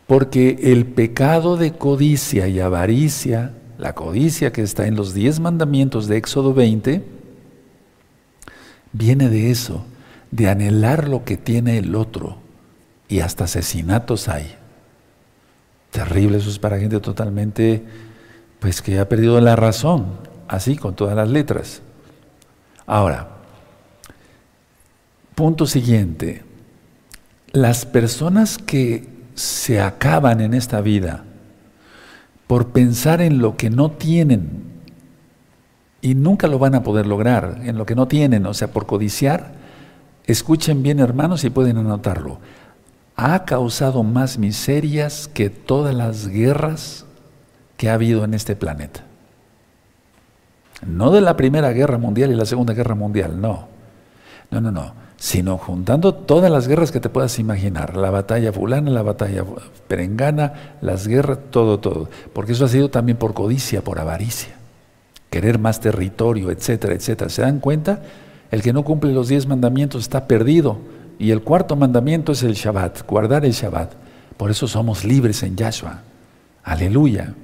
[0.05, 6.07] Porque el pecado de codicia y avaricia, la codicia que está en los diez mandamientos
[6.07, 7.03] de Éxodo 20,
[8.93, 9.87] viene de eso,
[10.29, 12.37] de anhelar lo que tiene el otro.
[13.07, 14.53] Y hasta asesinatos hay.
[15.89, 17.83] Terrible, eso es para gente totalmente,
[18.59, 21.81] pues que ha perdido la razón, así con todas las letras.
[22.85, 23.29] Ahora,
[25.33, 26.43] punto siguiente,
[27.51, 31.23] las personas que se acaban en esta vida
[32.47, 34.69] por pensar en lo que no tienen
[36.01, 38.85] y nunca lo van a poder lograr, en lo que no tienen, o sea, por
[38.85, 39.51] codiciar,
[40.25, 42.39] escuchen bien hermanos y pueden anotarlo,
[43.15, 47.05] ha causado más miserias que todas las guerras
[47.77, 49.05] que ha habido en este planeta.
[50.85, 53.67] No de la Primera Guerra Mundial y la Segunda Guerra Mundial, no.
[54.49, 58.89] No, no, no sino juntando todas las guerras que te puedas imaginar, la batalla fulana,
[58.89, 59.43] la batalla
[59.87, 64.55] perengana, las guerras, todo, todo, porque eso ha sido también por codicia, por avaricia,
[65.29, 67.29] querer más territorio, etcétera, etcétera.
[67.29, 68.01] ¿Se dan cuenta?
[68.49, 70.77] El que no cumple los diez mandamientos está perdido,
[71.19, 73.91] y el cuarto mandamiento es el Shabbat, guardar el Shabbat.
[74.37, 76.01] Por eso somos libres en Yahshua.
[76.63, 77.35] Aleluya.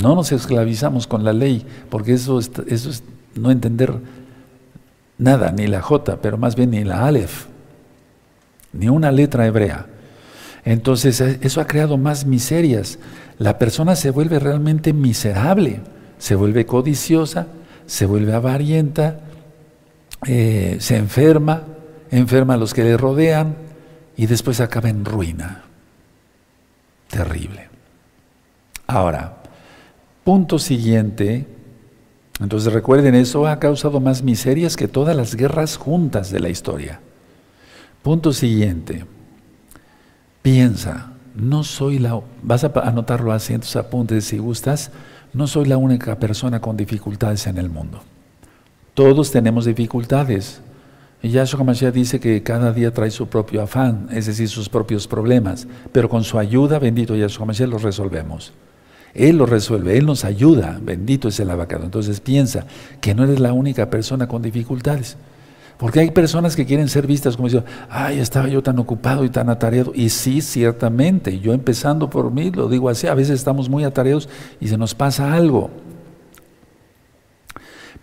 [0.00, 3.02] No nos esclavizamos con la ley, porque eso es, eso es
[3.34, 3.94] no entender
[5.18, 7.46] nada, ni la J, pero más bien ni la Aleph,
[8.72, 9.86] ni una letra hebrea.
[10.64, 12.98] Entonces eh, eso ha creado más miserias.
[13.38, 15.80] La persona se vuelve realmente miserable,
[16.18, 17.46] se vuelve codiciosa,
[17.86, 19.20] se vuelve avarienta,
[20.26, 21.62] eh, se enferma,
[22.10, 23.56] enferma a los que le rodean
[24.16, 25.62] y después acaba en ruina.
[27.08, 27.68] Terrible.
[28.86, 29.36] Ahora,
[30.24, 31.46] punto siguiente.
[32.40, 37.00] Entonces recuerden, eso ha causado más miserias que todas las guerras juntas de la historia.
[38.02, 39.04] Punto siguiente.
[40.42, 42.20] Piensa, no soy la...
[42.42, 44.90] Vas a anotarlo así en apuntes si gustas.
[45.32, 48.00] No soy la única persona con dificultades en el mundo.
[48.94, 50.60] Todos tenemos dificultades.
[51.22, 55.08] Y Yahshua HaMashiach dice que cada día trae su propio afán, es decir, sus propios
[55.08, 55.66] problemas.
[55.90, 58.52] Pero con su ayuda, bendito Yahshua HaMashiach, los resolvemos.
[59.16, 61.84] Él lo resuelve, Él nos ayuda, bendito es el abacado.
[61.84, 62.66] Entonces piensa
[63.00, 65.16] que no eres la única persona con dificultades.
[65.78, 69.28] Porque hay personas que quieren ser vistas como diciendo, ay, estaba yo tan ocupado y
[69.28, 69.92] tan atareado.
[69.94, 74.28] Y sí, ciertamente, yo empezando por mí, lo digo así, a veces estamos muy atareados
[74.58, 75.70] y se nos pasa algo.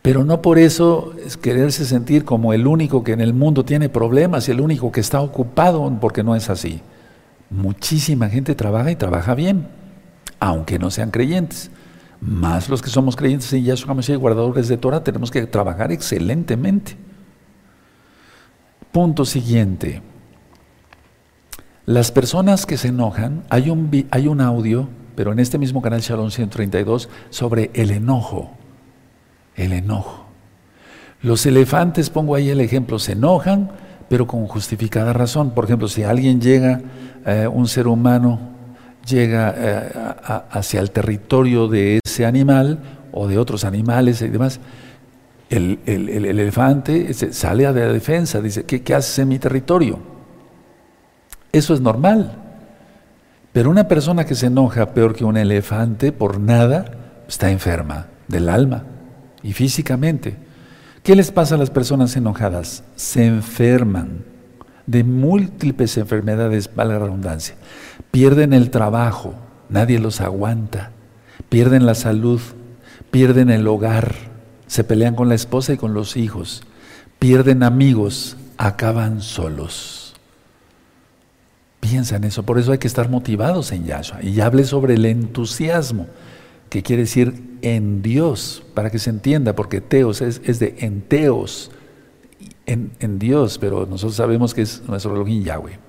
[0.03, 3.89] Pero no por eso es quererse sentir como el único que en el mundo tiene
[3.89, 6.81] problemas y el único que está ocupado, porque no es así.
[7.49, 9.67] Muchísima gente trabaja y trabaja bien,
[10.43, 11.71] aunque no sean creyentes.
[12.19, 15.93] Más los que somos creyentes en Yahshua Mashiach y guardadores de Torah, tenemos que trabajar
[15.93, 16.97] excelentemente.
[18.91, 20.01] Punto siguiente.
[21.85, 27.07] Las personas que se enojan, hay un, audio, pero en este mismo canal Shalom 132,
[27.29, 28.51] sobre el enojo.
[29.55, 30.25] El enojo.
[31.21, 33.71] Los elefantes, pongo ahí el ejemplo, se enojan,
[34.09, 35.51] pero con justificada razón.
[35.51, 36.81] Por ejemplo, si alguien llega,
[37.25, 38.52] eh, un ser humano
[39.05, 39.91] llega eh,
[40.51, 42.79] hacia el territorio de ese animal
[43.11, 44.59] o de otros animales y demás,
[45.49, 49.99] el, elefante sale a la defensa, dice, ¿qué, ¿qué haces en mi territorio?
[51.51, 52.39] Eso es normal.
[53.51, 56.85] Pero una persona que se enoja peor que un elefante por nada,
[57.27, 58.83] está enferma del alma
[59.43, 60.35] y físicamente.
[61.03, 62.83] ¿Qué les pasa a las personas enojadas?
[62.95, 64.32] Se enferman
[64.85, 67.55] de múltiples enfermedades, vale la redundancia.
[68.11, 69.35] Pierden el trabajo,
[69.69, 70.91] nadie los aguanta.
[71.49, 72.41] Pierden la salud,
[73.11, 74.33] pierden el hogar
[74.73, 76.63] se pelean con la esposa y con los hijos,
[77.19, 80.15] pierden amigos, acaban solos.
[81.79, 84.23] Piensa en eso, por eso hay que estar motivados en Yahshua.
[84.23, 86.07] Y hable sobre el entusiasmo,
[86.69, 91.69] que quiere decir en Dios, para que se entienda, porque teos es, de enteos,
[92.65, 95.79] en, Dios, pero nosotros sabemos que es nuestro login Yahweh.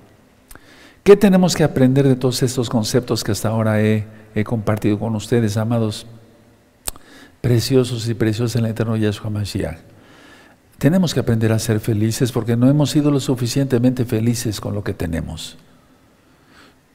[1.03, 5.15] ¿Qué tenemos que aprender de todos estos conceptos que hasta ahora he, he compartido con
[5.15, 6.07] ustedes, amados?
[7.45, 9.77] preciosos y preciosos en el eterno Yahshua Mashiach.
[10.79, 14.83] Tenemos que aprender a ser felices porque no hemos sido lo suficientemente felices con lo
[14.83, 15.55] que tenemos.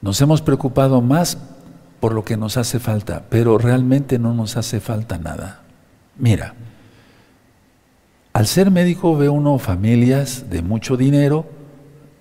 [0.02, 1.38] Nos hemos preocupado más
[2.00, 5.62] por lo que nos hace falta, pero realmente no nos hace falta nada.
[6.18, 6.54] Mira,
[8.32, 11.46] al ser médico ve uno familias de mucho dinero,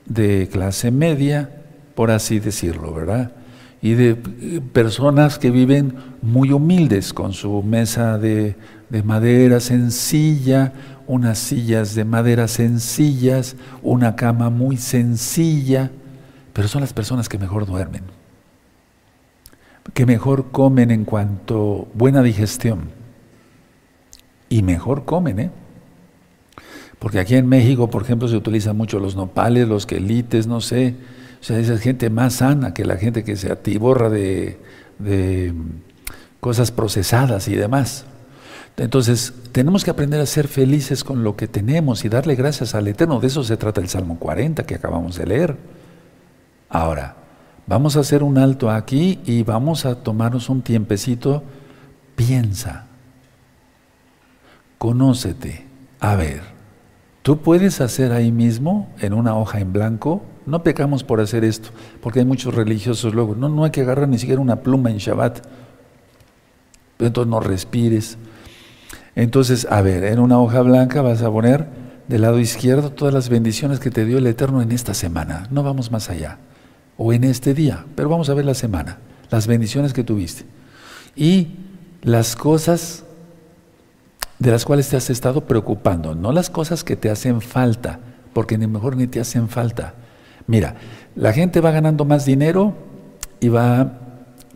[0.06, 1.64] de clase media,
[1.96, 3.32] por así decirlo, ¿verdad?
[3.82, 4.10] y de
[4.42, 8.56] eh, personas que viven muy humildes con su mesa de,
[9.04, 10.74] madera sencilla,
[11.08, 15.92] unas sillas de madera sencillas, una cama muy sencilla,
[16.54, 18.04] pero son las personas que mejor duermen,
[19.94, 22.90] que mejor comen en cuanto buena digestión
[24.50, 25.52] y mejor comen, ¿eh?
[27.00, 30.96] Porque aquí en México, por ejemplo, se utilizan mucho los nopales, los quelites, no sé,
[31.40, 34.60] o sea, esa gente más sana que la gente que se atiborra de,
[36.42, 38.06] cosas procesadas y demás.
[38.76, 42.88] Entonces, tenemos que aprender a ser felices con lo que tenemos y darle gracias al
[42.88, 43.20] Eterno.
[43.20, 45.58] De eso se trata el Salmo 40 que acabamos de leer.
[46.70, 47.16] Ahora,
[47.68, 51.44] vamos a hacer un alto aquí y vamos a tomarnos un tiempecito.
[52.16, 52.86] Piensa,
[54.78, 55.66] conócete.
[56.00, 56.59] A ver,
[57.22, 61.70] ¿tú puedes hacer ahí mismo, en una hoja en blanco, no pecamos por hacer esto,
[62.02, 63.36] porque hay muchos religiosos luego.
[63.36, 65.46] No, no hay que agarrar ni siquiera una pluma en Shabbat.
[66.98, 68.18] Entonces no respires.
[69.16, 71.68] Entonces, a ver, en una hoja blanca vas a poner
[72.08, 75.48] del lado izquierdo todas las bendiciones que te dio el Eterno en esta semana.
[75.52, 76.40] No vamos más allá.
[76.98, 78.98] O en este día, pero vamos a ver la semana.
[79.30, 80.46] Las bendiciones que tuviste.
[81.16, 81.50] Y
[82.02, 83.04] las cosas
[84.40, 88.00] de las cuales te has estado preocupando, no las cosas que te hacen falta,
[88.34, 89.94] porque ni mejor ni te hacen falta
[90.50, 90.74] Mira,
[91.16, 92.74] la gente va ganando más dinero
[93.40, 94.00] y va,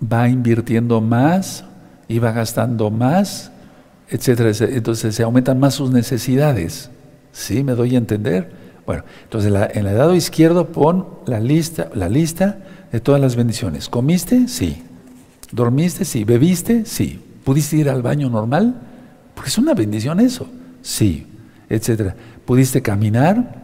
[0.01, 1.65] va invirtiendo más
[2.07, 3.51] y va gastando más,
[4.09, 6.89] etcétera, Entonces se aumentan más sus necesidades.
[7.31, 7.63] ¿Sí?
[7.63, 8.51] ¿Me doy a entender?
[8.87, 12.57] Bueno, entonces en el lado izquierdo pon la lista, la lista
[12.91, 13.87] de todas las bendiciones.
[13.87, 14.47] ¿Comiste?
[14.47, 14.81] Sí.
[15.51, 16.05] ¿Dormiste?
[16.05, 16.23] Sí.
[16.23, 16.85] ¿Bebiste?
[16.85, 17.21] Sí.
[17.43, 18.81] ¿Pudiste ir al baño normal?
[19.33, 20.47] Porque es una bendición eso.
[20.81, 21.27] Sí,
[21.69, 22.15] etcétera.
[22.45, 23.63] ¿Pudiste caminar?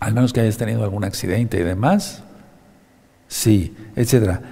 [0.00, 2.22] Al menos que hayas tenido algún accidente y demás.
[3.28, 4.42] Sí, etcétera.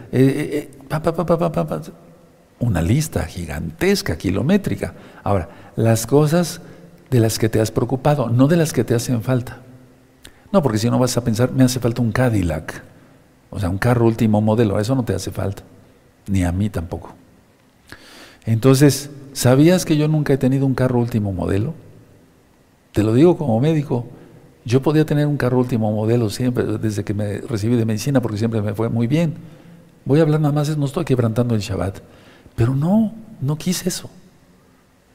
[2.59, 4.95] Una lista gigantesca, kilométrica.
[5.23, 6.61] Ahora, las cosas
[7.11, 9.59] de las que te has preocupado, no de las que te hacen falta.
[10.53, 12.83] No, porque si no vas a pensar, me hace falta un Cadillac,
[13.51, 15.65] o sea, un carro último modelo, eso no te hace falta,
[16.29, 17.13] ni a mí tampoco.
[18.47, 21.75] Entonces, ¿sabías que yo nunca he tenido un carro último modelo?
[22.93, 24.07] Te lo digo como médico.
[24.65, 28.39] Yo podía tener un carro último modelo siempre, desde que me recibí de medicina, porque
[28.39, 29.35] siempre me fue muy bien.
[30.07, 31.99] Voy a hablar nada más, no estoy quebrantando el Shabbat.
[32.55, 34.09] Pero no, no quise eso.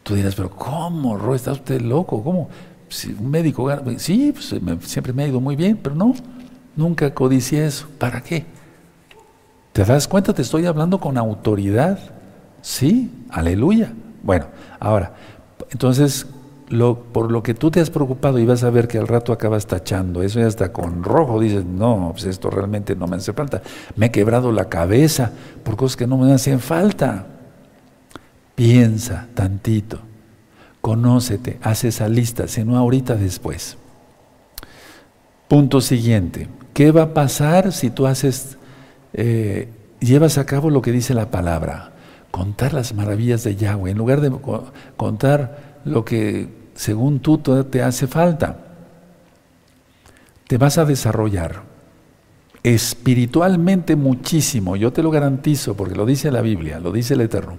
[0.03, 1.33] Tú dirás, pero ¿cómo, Ro?
[1.33, 2.23] ¿Está usted loco?
[2.23, 2.49] ¿Cómo?
[2.89, 6.13] Si un médico, sí, pues, siempre me ha ido muy bien, pero no,
[6.75, 7.87] nunca codicié eso.
[7.97, 8.45] ¿Para qué?
[9.73, 10.33] ¿Te das cuenta?
[10.33, 11.99] Te estoy hablando con autoridad.
[12.61, 13.93] Sí, aleluya.
[14.23, 14.47] Bueno,
[14.79, 15.13] ahora,
[15.71, 16.25] entonces,
[17.11, 19.65] por lo que tú te has preocupado y vas a ver que al rato acabas
[19.65, 23.61] tachando, eso ya está con rojo, dices, no, pues esto realmente no me hace falta.
[23.95, 25.31] Me he quebrado la cabeza
[25.63, 27.25] por cosas que no me hacen falta.
[28.55, 29.99] Piensa tantito,
[30.81, 33.77] conócete, haz esa lista, si no ahorita después.
[35.47, 38.57] Punto siguiente, ¿qué va a pasar si tú haces,
[39.13, 41.93] eh, llevas a cabo lo que dice la palabra?
[42.31, 44.31] Contar las maravillas de Yahweh, en lugar de
[44.95, 48.57] contar lo que según tú te hace falta.
[50.47, 51.63] Te vas a desarrollar
[52.63, 57.57] espiritualmente muchísimo, yo te lo garantizo, porque lo dice la Biblia, lo dice el Eterno.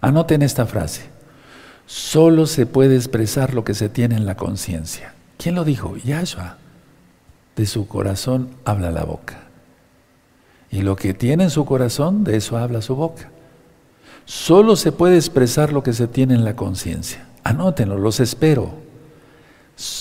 [0.00, 1.02] Anoten esta frase,
[1.86, 5.14] solo se puede expresar lo que se tiene en la conciencia.
[5.38, 5.96] ¿Quién lo dijo?
[5.96, 6.58] Yahshua.
[7.56, 9.45] De su corazón habla la boca.
[10.76, 13.30] Y lo que tiene en su corazón, de eso habla su boca.
[14.26, 17.26] Solo se puede expresar lo que se tiene en la conciencia.
[17.44, 18.74] Anótenlo, los espero.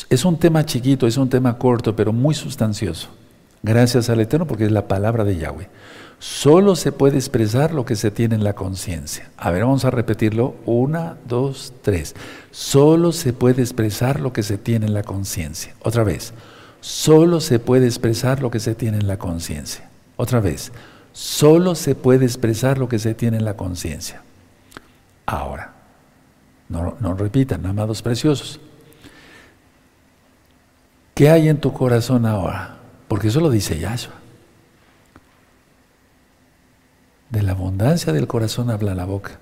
[0.09, 3.07] Es un tema chiquito, es un tema corto, pero muy sustancioso.
[3.63, 5.69] Gracias al Eterno porque es la palabra de Yahweh.
[6.19, 9.31] Solo se puede expresar lo que se tiene en la conciencia.
[9.37, 10.55] A ver, vamos a repetirlo.
[10.65, 12.15] Una, dos, tres.
[12.51, 15.73] Solo se puede expresar lo que se tiene en la conciencia.
[15.83, 16.33] Otra vez.
[16.81, 19.89] Solo se puede expresar lo que se tiene en la conciencia.
[20.17, 20.71] Otra vez.
[21.13, 24.21] Solo se puede expresar lo que se tiene en la conciencia.
[25.25, 25.73] Ahora,
[26.67, 28.59] no, no repitan, amados preciosos.
[31.13, 32.77] ¿Qué hay en tu corazón ahora?
[33.07, 34.13] Porque eso lo dice Yahshua.
[37.29, 39.39] De la abundancia del corazón habla la boca.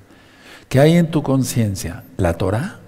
[0.69, 2.03] ¿Qué hay en tu conciencia?
[2.17, 2.79] ¿La Torah?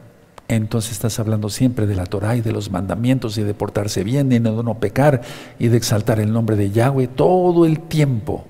[0.47, 4.31] Entonces estás hablando siempre de la Torah y de los mandamientos y de portarse bien
[4.31, 5.21] y de no pecar
[5.58, 8.45] y de exaltar el nombre de Yahweh todo el tiempo.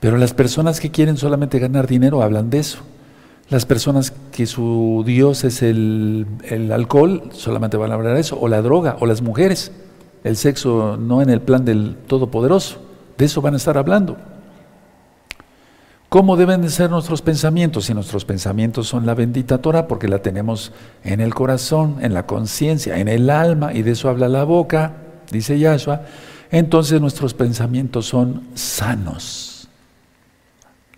[0.00, 2.78] Pero las personas que quieren solamente ganar dinero hablan de eso.
[3.50, 6.26] Las personas que su Dios es el,
[6.72, 9.70] alcohol solamente van a hablar de eso, o la droga, o las mujeres,
[10.24, 12.82] el sexo no en el plan del Todopoderoso.
[13.16, 14.16] De eso van a estar hablando.
[16.14, 17.86] ¿Cómo deben de ser nuestros pensamientos?
[17.86, 20.70] Si nuestros pensamientos son la bendita Torah, porque la tenemos
[21.02, 24.92] en el corazón, en la conciencia, en el alma, y de eso habla la boca,
[25.32, 26.02] dice Yahshua,
[26.52, 29.68] entonces nuestros pensamientos son sanos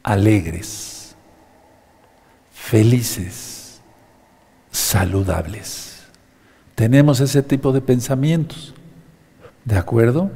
[0.03, 1.17] alegres,
[2.53, 3.81] felices,
[4.71, 6.05] saludables.
[6.75, 8.75] Tenemos ese tipo de pensamientos.
[9.65, 10.31] ¿De acuerdo?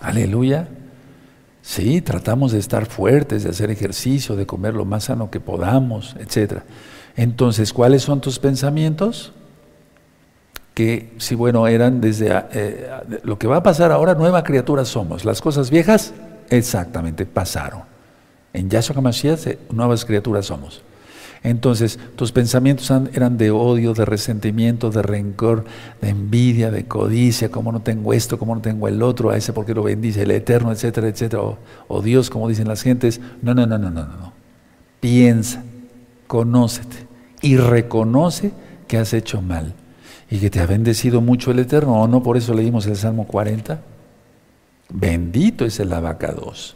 [0.00, 0.68] Aleluya.
[1.66, 6.14] Sí, tratamos de estar fuertes, de hacer ejercicio, de comer lo más sano que podamos,
[6.20, 6.60] etc.
[7.16, 9.32] Entonces, ¿cuáles son tus pensamientos?
[10.74, 12.88] Que si bueno, eran desde eh,
[13.24, 15.24] lo que va a pasar ahora, nueva criatura somos.
[15.24, 16.14] Las cosas viejas,
[16.50, 17.82] exactamente, pasaron.
[18.52, 20.82] En Yahshua HaMashiach nuevas criaturas somos.
[21.46, 25.64] Entonces, tus pensamientos eran de odio, de resentimiento, de rencor,
[26.00, 29.52] de envidia, de codicia, como no tengo esto, como no tengo el otro, a ese
[29.52, 31.44] porque lo bendice el Eterno, etcétera, etcétera,
[31.86, 33.20] o, Dios, como dicen las gentes.
[33.42, 34.32] No, no, no, no, no, no.
[34.98, 35.62] Piensa,
[36.26, 37.06] conócete
[37.42, 38.50] y reconoce
[38.88, 39.72] que has hecho mal
[40.28, 42.24] y que te ha bendecido mucho el Eterno, ¿o no?
[42.24, 43.82] Por eso leímos el Salmo 40.
[44.88, 46.74] Bendito es el abacados.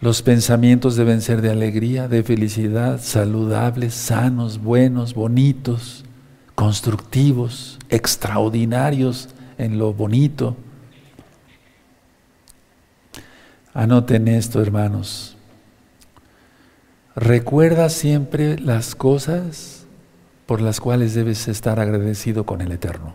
[0.00, 6.04] Los pensamientos deben ser de alegría, de felicidad, saludables, sanos, buenos, bonitos,
[6.54, 10.56] constructivos, extraordinarios en lo bonito.
[13.72, 15.36] Anoten esto, hermanos.
[17.14, 19.86] Recuerda siempre las cosas
[20.44, 23.14] por las cuales debes estar agradecido con el Eterno.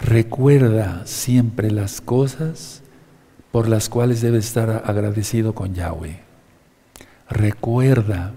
[0.00, 2.82] Recuerda siempre las cosas
[3.52, 6.20] por las cuales debe estar agradecido con Yahweh.
[7.28, 8.32] recuerda.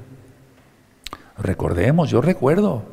[1.38, 2.84] Recordemos, yo recuerdo,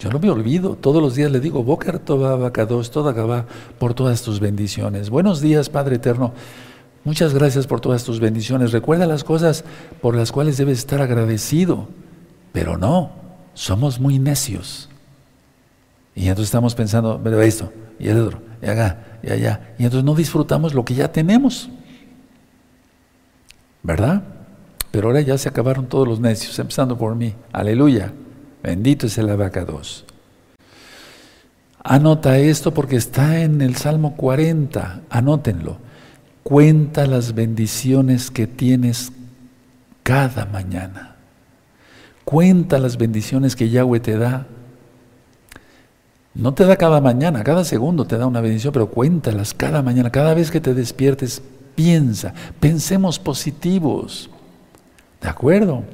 [0.00, 3.46] yo no me olvido, todos los días le digo, Boker Toba Bacados, toda
[3.78, 5.10] por todas tus bendiciones.
[5.10, 6.32] Buenos días, Padre Eterno.
[7.04, 8.72] Muchas gracias por todas tus bendiciones.
[8.72, 9.64] Recuerda las cosas
[10.00, 11.88] por las cuales debes estar agradecido.
[12.52, 13.10] Pero no,
[13.54, 14.88] somos muy necios.
[16.14, 19.74] Y entonces estamos pensando, pero esto, y el otro, y acá, y allá.
[19.78, 21.70] Y entonces no disfrutamos lo que ya tenemos.
[23.82, 24.22] ¿Verdad?
[24.90, 27.34] Pero ahora ya se acabaron todos los necios, empezando por mí.
[27.52, 28.12] Aleluya.
[28.62, 30.04] Bendito es el abacados.
[31.82, 35.02] Anota esto porque está en el Salmo 40.
[35.08, 35.78] Anótenlo.
[36.42, 39.12] Cuenta las bendiciones que tienes
[40.02, 41.16] cada mañana.
[42.24, 44.46] Cuenta las bendiciones que Yahweh te da.
[46.34, 50.10] No te da cada mañana, cada segundo te da una bendición, pero cuéntalas cada mañana,
[50.10, 51.42] cada vez que te despiertes,
[51.74, 54.30] piensa, pensemos positivos.
[55.20, 55.84] ¿De acuerdo?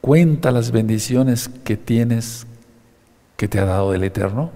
[0.00, 2.46] Cuenta las bendiciones que tienes,
[3.36, 4.50] que te ha dado el Eterno,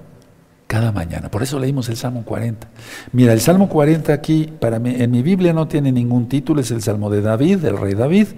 [0.66, 1.30] cada mañana.
[1.30, 2.68] Por eso leímos el Salmo 40.
[3.12, 6.70] Mira, el Salmo 40 aquí, para mí, en mi Biblia no tiene ningún título, es
[6.70, 8.28] el Salmo de David, del rey David.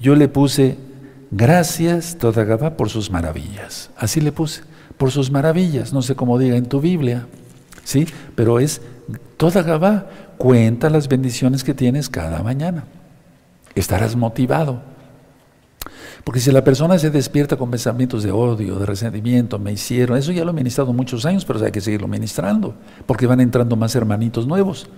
[0.00, 0.76] Yo le puse,
[1.30, 3.90] gracias toda Gabá por sus maravillas.
[3.96, 4.62] Así le puse,
[4.96, 5.92] por sus maravillas.
[5.92, 7.26] No sé cómo diga en tu Biblia,
[7.84, 8.06] ¿sí?
[8.34, 8.80] Pero es
[9.36, 10.06] toda Gabá,
[10.38, 12.84] cuenta las bendiciones que tienes cada mañana.
[13.74, 14.94] Estarás motivado.
[16.24, 20.32] Porque si la persona se despierta con pensamientos de odio, de resentimiento, me hicieron, eso
[20.32, 22.74] ya lo he ministrado muchos años, pero hay que seguirlo ministrando,
[23.04, 24.88] porque van entrando más hermanitos nuevos.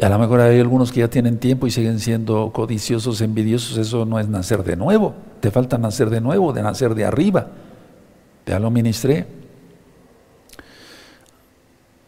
[0.00, 4.04] A lo mejor hay algunos que ya tienen tiempo y siguen siendo codiciosos, envidiosos, eso
[4.04, 7.46] no es nacer de nuevo, te falta nacer de nuevo, de nacer de arriba.
[8.46, 9.26] Ya lo ministré.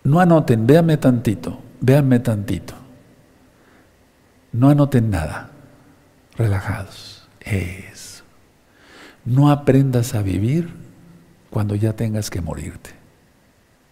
[0.05, 2.75] No anoten, véanme tantito, véanme tantito.
[4.53, 5.51] No anoten nada,
[6.37, 7.27] relajados.
[9.25, 10.75] No aprendas a vivir
[11.51, 12.91] cuando ya tengas que morirte.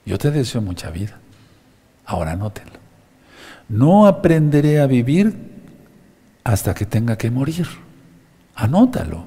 [0.05, 1.19] Yo te deseo mucha vida.
[2.05, 2.79] Ahora anótenlo.
[3.69, 5.35] No aprenderé a vivir
[6.45, 7.67] hasta que tenga que morir.
[8.55, 9.25] Anótalo.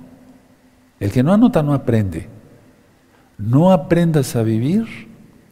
[0.99, 2.30] El que no anota no aprende.
[3.38, 5.08] No aprendas a vivir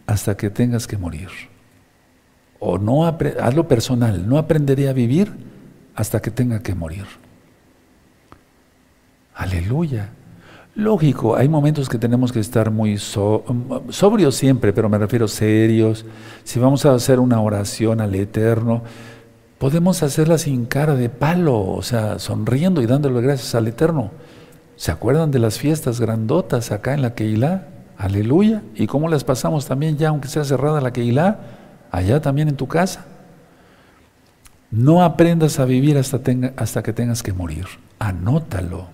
[0.08, 1.30] hasta que tengas que morir.
[2.60, 4.28] O no hazlo personal.
[4.28, 5.32] No aprenderé a vivir
[5.96, 7.06] hasta que tenga que morir.
[9.36, 10.10] Aleluya.
[10.76, 16.06] Lógico, hay momentos que tenemos que estar muy sobrios siempre, pero me refiero serios.
[16.44, 18.82] Si vamos a hacer una oración al Eterno,
[19.60, 24.12] podemos hacerla sin cara de palo, o sea, sonriendo y dándole gracias al Eterno.
[24.76, 27.68] ¿Se acuerdan de las fiestas grandotas acá en la Keilah?
[27.98, 28.62] Aleluya.
[28.76, 31.40] ¿Y cómo las pasamos también ya, aunque sea cerrada la Keilah?
[31.92, 33.06] Allá también en tu casa.
[34.72, 36.20] No aprendas a vivir hasta,
[36.58, 37.66] hasta que tengas que morir.
[38.00, 38.88] Anótalo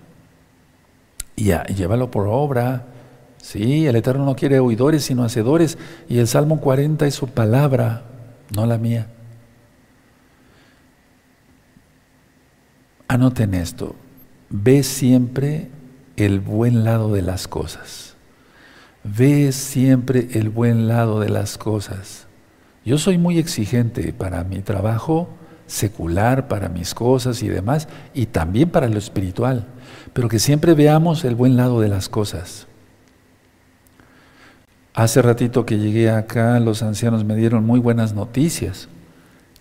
[1.40, 2.84] y, llévalo por obra.
[3.38, 5.78] Sí, el Eterno no quiere oidores sino hacedores.
[6.08, 8.02] Y el Salmo 40 es su palabra,
[8.54, 9.06] no la mía.
[13.08, 13.96] Anoten esto.
[14.50, 15.70] Ve siempre
[16.16, 18.09] el buen lado de las cosas.
[19.04, 22.26] Ve siempre el buen lado de las cosas.
[22.84, 25.28] Yo soy muy exigente para mi trabajo
[25.66, 29.66] secular, para mis cosas y demás, y también para lo espiritual
[30.12, 32.66] pero que siempre veamos el buen lado de las cosas.
[34.94, 38.88] Hace ratito que llegué acá, los ancianos me dieron muy buenas noticias.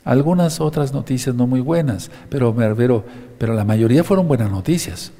[0.04, 3.06] Algunas otras noticias no muy buenas, pero, pero,
[3.38, 5.12] pero la mayoría fueron buenas noticias.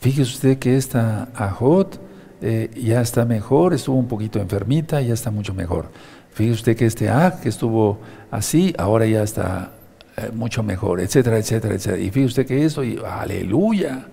[0.00, 1.98] Fíjese usted que esta Ajot
[2.42, 5.90] eh, ya está mejor, estuvo un poquito enfermita, ya está mucho mejor.
[6.32, 7.98] Fíjese usted que este Aj, que estuvo
[8.30, 9.72] así, ahora ya está
[10.16, 12.02] eh, mucho mejor, etcétera, etcétera, etcétera.
[12.02, 14.06] Y fíjese usted que eso, y aleluya.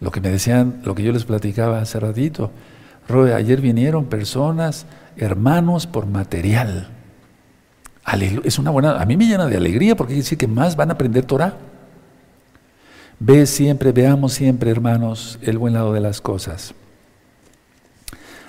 [0.00, 2.50] Lo que me decían, lo que yo les platicaba hace ratito.
[3.34, 6.88] ayer vinieron personas, hermanos por material.
[8.44, 10.90] Es una buena, a mí me llena de alegría porque quiere decir que más van
[10.90, 11.56] a aprender Torah.
[13.18, 16.74] Ve siempre, veamos siempre, hermanos, el buen lado de las cosas.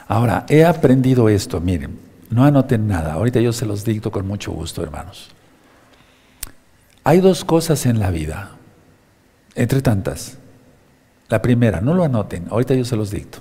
[0.08, 2.00] Ahora, he aprendido esto, miren,
[2.30, 5.30] no anoten nada, ahorita yo se los dicto con mucho gusto, hermanos.
[7.04, 8.52] Hay dos cosas en la vida,
[9.56, 10.38] entre tantas.
[11.30, 13.40] La primera, no lo anoten, ahorita yo se los dicto.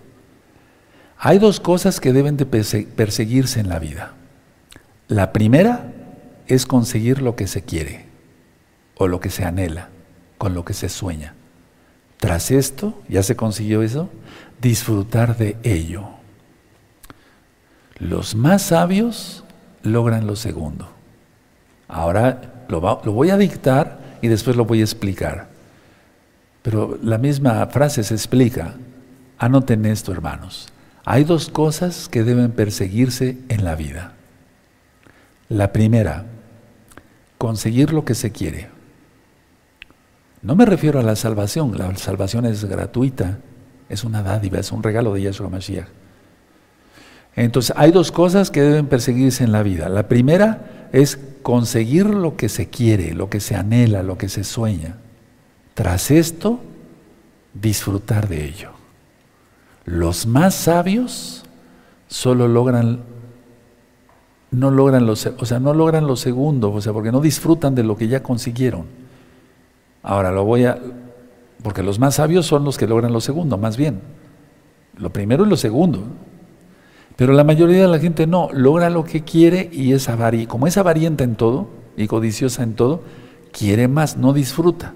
[1.19, 4.13] Hay dos cosas que deben de perseguirse en la vida.
[5.09, 5.93] La primera
[6.47, 8.07] es conseguir lo que se quiere
[8.97, 9.89] o lo que se anhela,
[10.39, 11.35] con lo que se sueña.
[12.19, 14.09] Tras esto, ya se consiguió eso,
[14.61, 16.09] disfrutar de ello.
[17.99, 19.45] Los más sabios
[19.83, 20.89] logran lo segundo.
[21.89, 25.49] Ahora lo, voy a dictar y después lo voy a explicar.
[26.63, 28.75] Pero la misma frase se explica.
[29.39, 30.69] Anoten esto, hermanos.
[31.05, 34.15] Hay dos cosas que deben perseguirse en la vida.
[35.49, 36.25] La primera,
[37.37, 38.69] conseguir lo que se quiere.
[40.41, 43.39] No me refiero a la salvación, la salvación es gratuita,
[43.89, 45.89] es una dádiva, es un regalo de Yahshua Mashiach.
[47.37, 49.89] Entonces, hay dos cosas que deben perseguirse en la vida.
[49.89, 54.45] La primera es conseguir lo que se quiere, lo que se anhela, lo que se
[54.45, 54.97] sueña.
[55.75, 56.61] Tras esto,
[57.53, 58.71] disfrutar de ello.
[59.85, 61.45] Los más sabios
[62.09, 63.03] solo logran
[64.51, 67.83] no logran los, o sea, no logran lo segundo, o sea, porque no disfrutan de
[67.83, 68.87] lo que ya consiguieron.
[70.03, 70.79] Ahora lo voy a
[71.63, 74.01] porque los más sabios son los que logran lo segundo, más bien.
[74.97, 76.05] Lo primero y lo segundo.
[77.17, 80.51] Pero la mayoría de la gente no, logra lo que quiere y es avarienta.
[80.51, 83.03] Como es avarienta en todo y codiciosa en todo,
[83.53, 84.95] quiere más, no disfruta.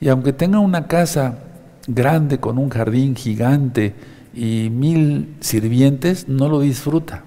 [0.00, 1.38] Y aunque tenga una casa
[1.86, 3.94] grande con un jardín gigante
[4.34, 7.24] y mil sirvientes, no lo disfruta.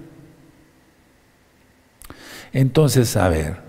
[2.52, 3.60] Entonces, a ver,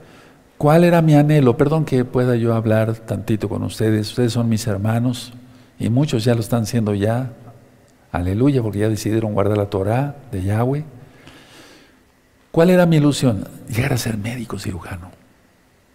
[0.57, 1.55] ¿cuál era mi anhelo?
[1.55, 4.09] Perdón que pueda yo hablar tantito con ustedes.
[4.09, 5.33] Ustedes son mis hermanos
[5.79, 7.31] y muchos ya lo están haciendo ya.
[8.13, 10.85] Aleluya, porque ya decidieron guardar la Torah de Yahweh.
[12.51, 13.47] ¿Cuál era mi ilusión?
[13.67, 15.09] Llegar a ser médico cirujano,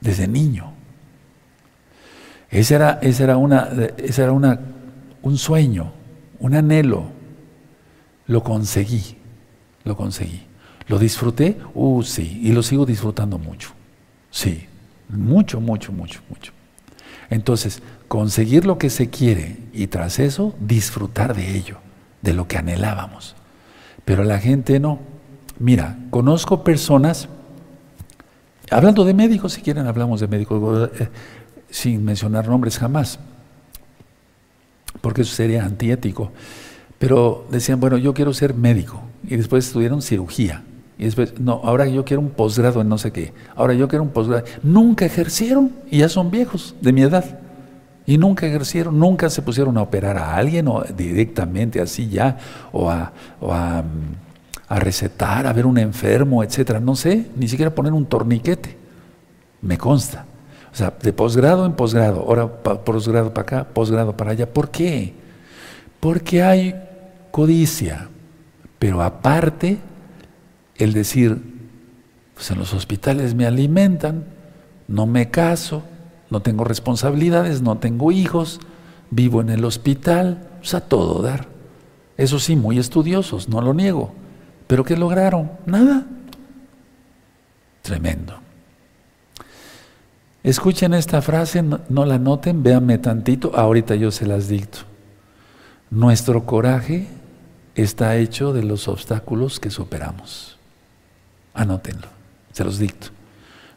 [0.01, 0.73] desde niño.
[2.51, 4.59] Ese era, era, una, era una,
[5.23, 5.93] un sueño,
[6.41, 7.05] un anhelo.
[8.27, 9.17] Lo conseguí,
[9.85, 10.43] lo conseguí.
[10.89, 11.57] ¿Lo disfruté?
[11.73, 13.71] Uh, sí, y lo sigo disfrutando mucho.
[14.33, 14.67] Sí,
[15.09, 16.53] mucho, mucho, mucho, mucho.
[17.31, 21.79] Entonces, conseguir lo que se quiere y tras eso disfrutar de ello,
[22.23, 23.35] de lo que anhelábamos.
[24.05, 25.01] Pero la gente no.
[25.59, 27.29] Mira, conozco personas,
[28.71, 31.09] hablando de médicos, si quieren hablamos de médicos, eh,
[31.71, 33.19] sin mencionar nombres jamás,
[35.01, 36.33] porque eso sería antiético.
[36.99, 40.65] Pero decían, bueno, yo quiero ser médico, y después estudiaron cirugía,
[40.97, 44.03] y después, no, ahora yo quiero un posgrado en no sé qué, ahora yo quiero
[44.05, 44.45] un posgrado.
[44.63, 47.41] Nunca ejercieron, y ya son viejos, de mi edad.
[48.09, 52.39] Y nunca ejercieron, nunca se pusieron a operar a alguien directamente así ya,
[52.73, 53.85] o a, o a,
[54.67, 56.81] a recetar, a ver un enfermo, etcétera.
[56.81, 58.79] No sé, ni siquiera poner un torniquete.
[59.61, 60.25] Me consta.
[60.73, 64.49] O sea, de posgrado en posgrado, ahora posgrado para acá, posgrado para allá.
[64.51, 65.13] ¿Por qué?
[66.01, 66.75] Porque hay
[67.31, 68.09] codicia,
[68.79, 69.77] pero aparte
[70.77, 71.43] el decir,
[72.33, 74.25] pues en los hospitales me alimentan,
[74.87, 75.83] no me caso,
[76.31, 78.61] no tengo responsabilidades, no tengo hijos,
[79.11, 81.49] vivo en el hospital, o sea, todo dar.
[82.17, 84.13] Eso sí, muy estudiosos, no lo niego.
[84.67, 85.53] ¿Pero qué lograron?
[85.67, 86.07] Nada.
[87.83, 88.35] Tremendo.
[90.43, 94.81] Escuchen esta frase, no, la noten, véanme tantito, ahorita yo se las dicto.
[95.91, 97.07] Nuestro coraje
[97.75, 100.59] está hecho de los obstáculos que superamos.
[101.55, 102.09] Anótenlo,
[102.53, 103.09] se los dicto.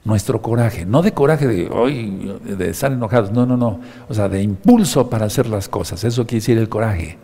[0.04, 3.80] Nuestro coraje, no de coraje de, hoy, de estar enojados, no, no, no.
[4.10, 6.04] O sea, de impulso para hacer las cosas.
[6.04, 7.18] Eso quiere decir el coraje.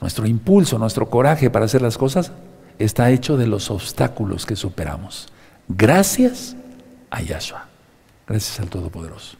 [0.00, 2.32] Nuestro impulso, nuestro coraje para hacer las cosas
[2.78, 5.28] está hecho de los obstáculos que superamos.
[5.68, 6.56] Gracias
[7.10, 7.66] a Yahshua.
[8.26, 9.36] Gracias al Todopoderoso.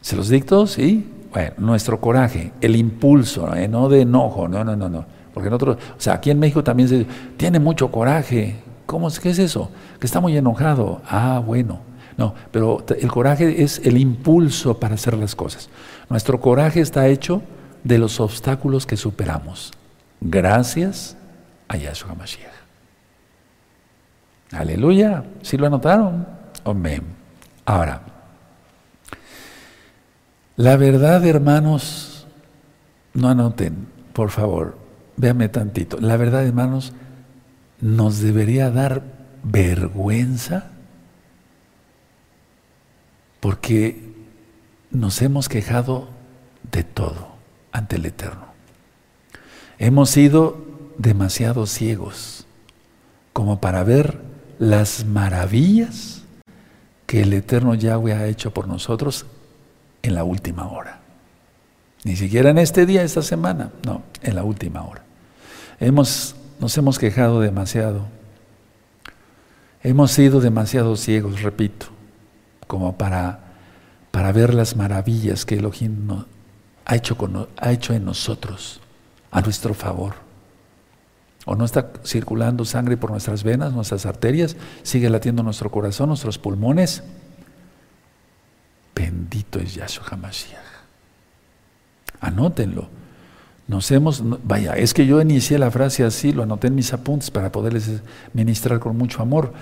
[0.00, 0.66] ¿Se los dicto?
[0.68, 1.04] Sí.
[1.32, 3.66] Bueno, nuestro coraje, el impulso, ¿eh?
[3.66, 5.04] no de enojo, no, no, no, no.
[5.34, 7.06] Porque nosotros, o sea, aquí en México también se
[7.36, 8.56] tiene mucho coraje.
[8.86, 9.20] ¿Cómo es?
[9.20, 9.70] ¿Qué es eso?
[10.00, 11.02] Que está muy enojado.
[11.08, 11.80] Ah, bueno.
[12.16, 15.68] No, pero el coraje es el impulso para hacer las cosas.
[16.08, 17.42] Nuestro coraje está hecho
[17.84, 19.72] de los obstáculos que superamos.
[20.20, 21.16] Gracias
[21.68, 22.52] a Yahshua Mashiach.
[24.52, 25.24] Aleluya.
[25.42, 26.26] ¿Sí lo anotaron?
[26.64, 27.02] Amén.
[27.66, 28.00] Ahora,
[30.56, 32.26] la verdad, hermanos,
[33.12, 34.78] no anoten, por favor,
[35.16, 35.98] véanme tantito.
[36.00, 36.94] La verdad, hermanos,
[37.80, 39.02] nos debería dar
[39.42, 40.70] vergüenza
[43.40, 44.14] porque
[44.90, 46.08] nos hemos quejado
[46.70, 47.28] de todo
[47.72, 48.46] ante el Eterno.
[49.78, 50.64] Hemos sido
[50.98, 52.46] demasiado ciegos
[53.32, 54.20] como para ver
[54.58, 56.22] las maravillas
[57.06, 59.26] que el Eterno Yahweh ha hecho por nosotros
[60.02, 61.00] en la última hora.
[62.04, 65.02] Ni siquiera en este día, esta semana, no, en la última hora.
[65.78, 68.06] Hemos nos hemos quejado demasiado.
[69.82, 71.86] Hemos sido demasiado ciegos, repito,
[72.66, 73.40] como para,
[74.10, 76.24] para ver las maravillas que Elohim
[76.84, 77.16] ha, hecho
[77.56, 78.80] ha hecho en nosotros,
[79.30, 80.14] a nuestro favor.
[81.44, 86.38] O no está circulando sangre por nuestras venas, nuestras arterias, sigue latiendo nuestro corazón, nuestros
[86.38, 87.04] pulmones.
[88.94, 90.60] Bendito es Yahshua HaMashiach.
[92.20, 92.88] Anótenlo.
[93.68, 97.30] Nos hemos, vaya, es que yo inicié la frase así, lo anoté en mis apuntes
[97.30, 98.00] para poderles
[98.32, 99.52] ministrar con mucho amor.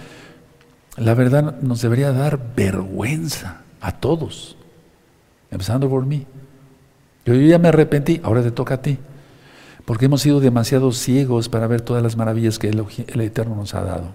[0.96, 4.56] La verdad nos debería dar vergüenza a todos,
[5.50, 6.26] empezando por mí.
[7.24, 8.98] Yo ya me arrepentí, ahora te toca a ti,
[9.86, 13.74] porque hemos sido demasiado ciegos para ver todas las maravillas que el, el Eterno nos
[13.74, 14.08] ha dado.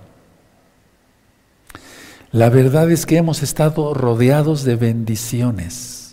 [2.32, 6.09] La verdad es que hemos estado rodeados de bendiciones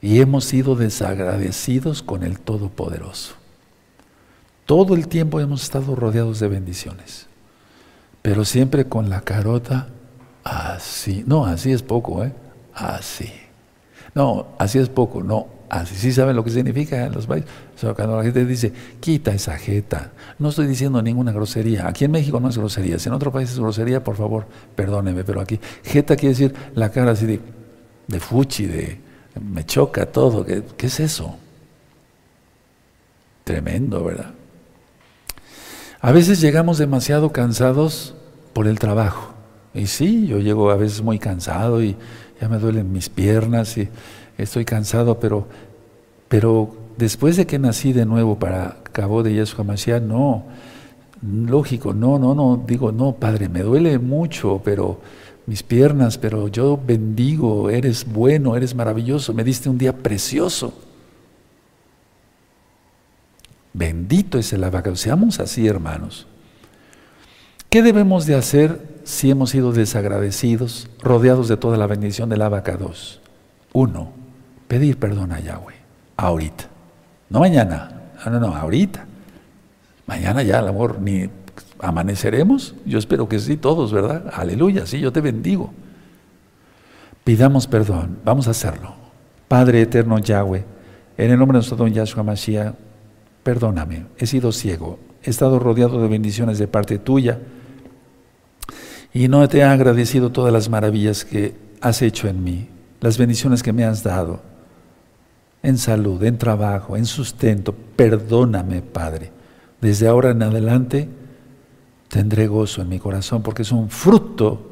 [0.00, 3.34] y hemos sido desagradecidos con el Todopoderoso.
[4.66, 7.26] Todo el tiempo hemos estado rodeados de bendiciones,
[8.22, 9.88] pero siempre con la carota
[10.44, 11.24] así.
[11.26, 12.32] No, así es poco, ¿eh?
[12.74, 13.32] Así.
[14.14, 15.94] No, así es poco, no, así.
[15.94, 17.48] ¿Sí saben lo que significa en los países?
[17.94, 20.12] cuando la gente dice, quita esa jeta.
[20.38, 21.88] No estoy diciendo ninguna grosería.
[21.88, 22.98] Aquí en México no es grosería.
[22.98, 25.60] Si en otro país es grosería, por favor, perdóneme, pero aquí.
[25.84, 27.40] Jeta quiere decir la cara así
[28.08, 29.07] de fuchi, de
[29.40, 30.44] me choca todo.
[30.44, 31.36] ¿Qué, ¿Qué es eso?
[33.44, 34.34] Tremendo, ¿verdad?
[36.00, 38.14] A veces llegamos demasiado cansados
[38.52, 39.34] por el trabajo.
[39.74, 41.96] Y sí, yo llego a veces muy cansado y
[42.40, 43.88] ya me duelen mis piernas y
[44.36, 45.46] estoy cansado, pero,
[46.28, 50.44] pero después de que nací de nuevo para Cabo de Yeshua Mashiach, no,
[51.22, 55.00] lógico, no, no, no, digo, no, Padre, me duele mucho, pero
[55.48, 60.74] mis piernas, pero yo bendigo, eres bueno, eres maravilloso, me diste un día precioso.
[63.72, 64.94] Bendito es el abacado.
[64.96, 66.26] Seamos así, hermanos.
[67.70, 73.22] ¿Qué debemos de hacer si hemos sido desagradecidos, rodeados de toda la bendición del abacados?
[73.72, 74.12] Uno,
[74.68, 75.76] pedir perdón a Yahweh,
[76.18, 76.64] ahorita.
[77.30, 79.06] No mañana, no, no, no, ahorita.
[80.06, 81.30] Mañana ya, el amor, ni
[81.80, 82.74] amaneceremos.
[82.84, 84.30] Yo espero que sí, todos, ¿verdad?
[84.32, 85.72] Aleluya, sí, yo te bendigo.
[87.24, 88.94] Pidamos perdón, vamos a hacerlo.
[89.48, 90.64] Padre eterno Yahweh,
[91.16, 92.74] en el nombre de nuestro don Yahshua Mashiach,
[93.42, 97.38] perdóname, he sido ciego, he estado rodeado de bendiciones de parte tuya
[99.12, 102.68] y no te he agradecido todas las maravillas que has hecho en mí,
[103.00, 104.42] las bendiciones que me has dado
[105.62, 107.74] en salud, en trabajo, en sustento.
[107.96, 109.32] Perdóname, Padre.
[109.80, 111.08] Desde ahora en adelante
[112.08, 114.68] tendré gozo en mi corazón porque es un fruto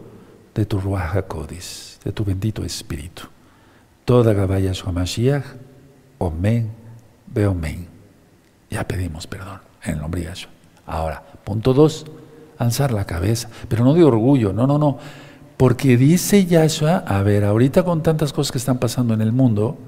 [0.54, 3.24] de tu Ruaja Codis, de tu bendito Espíritu.
[4.04, 5.44] Toda Gabaya Mashiach,
[6.18, 6.70] Omen,
[7.26, 7.88] Beomen.
[8.70, 10.50] Ya pedimos perdón en el nombre de Yahshua.
[10.86, 12.06] Ahora, punto dos,
[12.58, 14.98] alzar la cabeza, pero no de orgullo, no, no, no.
[15.56, 19.78] Porque dice Yahshua, a ver, ahorita con tantas cosas que están pasando en el mundo,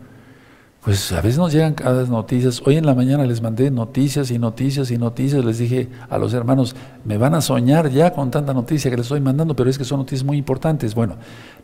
[0.82, 2.62] pues a veces nos llegan cada noticias.
[2.64, 5.44] Hoy en la mañana les mandé noticias y noticias y noticias.
[5.44, 9.06] Les dije a los hermanos, me van a soñar ya con tanta noticia que les
[9.06, 10.94] estoy mandando, pero es que son noticias muy importantes.
[10.94, 11.16] Bueno,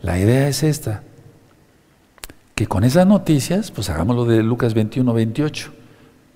[0.03, 1.03] la idea es esta,
[2.55, 5.73] que con esas noticias, pues hagamos lo de Lucas 21, 28.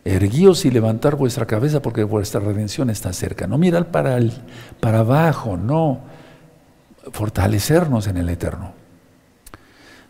[0.04, 3.46] Erguíos y levantar vuestra cabeza porque vuestra redención está cerca.
[3.46, 4.18] No mirar para,
[4.80, 6.00] para abajo, no.
[7.12, 8.72] Fortalecernos en el eterno.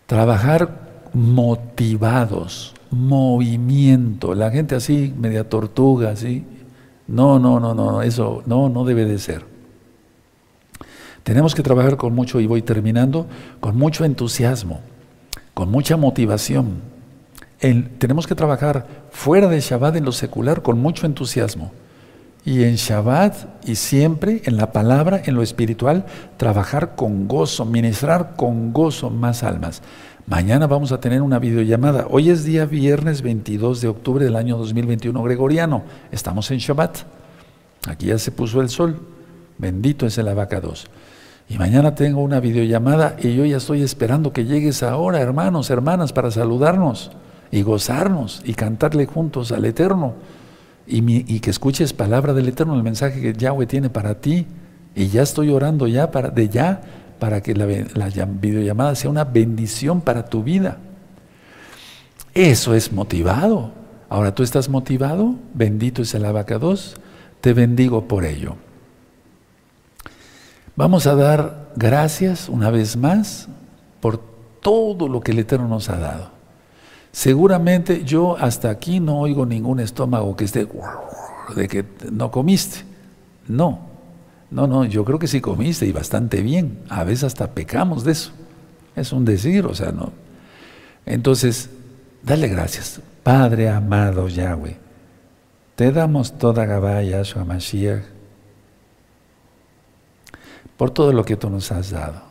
[0.07, 0.88] Trabajar
[1.19, 4.35] motivados, movimiento.
[4.35, 6.45] La gente así, media tortuga, así.
[7.09, 9.45] No, no, no, no, eso no, no debe de ser.
[11.25, 13.27] Tenemos que trabajar con mucho, y voy terminando,
[13.61, 14.81] con mucho entusiasmo,
[15.55, 16.83] con mucha motivación.
[17.99, 21.73] tenemos que trabajar fuera de Shabbat en lo secular con mucho entusiasmo.
[22.45, 26.07] Y en Shabbat y siempre en la palabra, en lo espiritual,
[26.37, 29.83] trabajar con gozo, ministrar con gozo más almas.
[30.29, 32.07] Mañana vamos a tener una videollamada.
[32.11, 35.85] Hoy es día viernes 22 de octubre del año 2021 gregoriano.
[36.13, 36.99] Estamos en Shabbat.
[37.89, 38.99] Aquí ya se puso el sol.
[39.57, 40.87] Bendito es el abacados.
[41.49, 46.13] Y mañana tengo una videollamada y yo ya estoy esperando que llegues ahora, hermanos, hermanas,
[46.13, 47.11] para saludarnos
[47.51, 50.13] y gozarnos y cantarle juntos al Eterno.
[50.87, 50.99] Y,
[51.35, 54.47] y que escuches palabra del Eterno, el mensaje que Yahweh tiene para ti.
[54.95, 56.83] Y ya estoy orando ya para, de ya
[57.19, 57.67] para que la,
[58.27, 60.79] videollamada sea una bendición para tu vida.
[62.35, 63.73] Eso es motivado.
[64.09, 66.97] Ahora tú estás motivado, bendito es el abacados,
[67.41, 68.57] te bendigo por ello.
[70.77, 73.49] Vamos a dar gracias una vez más
[74.01, 74.19] por
[74.61, 76.31] todo lo que el Eterno nos ha dado.
[77.11, 80.69] Seguramente yo hasta aquí no oigo ningún estómago que esté
[81.57, 82.85] de que no comiste.
[83.49, 83.88] No,
[84.51, 86.79] no, no, yo creo que sí comiste y bastante bien.
[86.89, 88.33] A veces hasta pecamos de eso.
[88.97, 90.13] Es un decir, o sea, no.
[91.05, 91.71] Entonces,
[92.23, 93.01] dale gracias.
[93.23, 94.79] Padre amado Yahweh,
[95.77, 98.03] te damos toda Gabaya, Yahshua Mashiach,
[100.77, 102.23] por todo lo que tú nos has dado.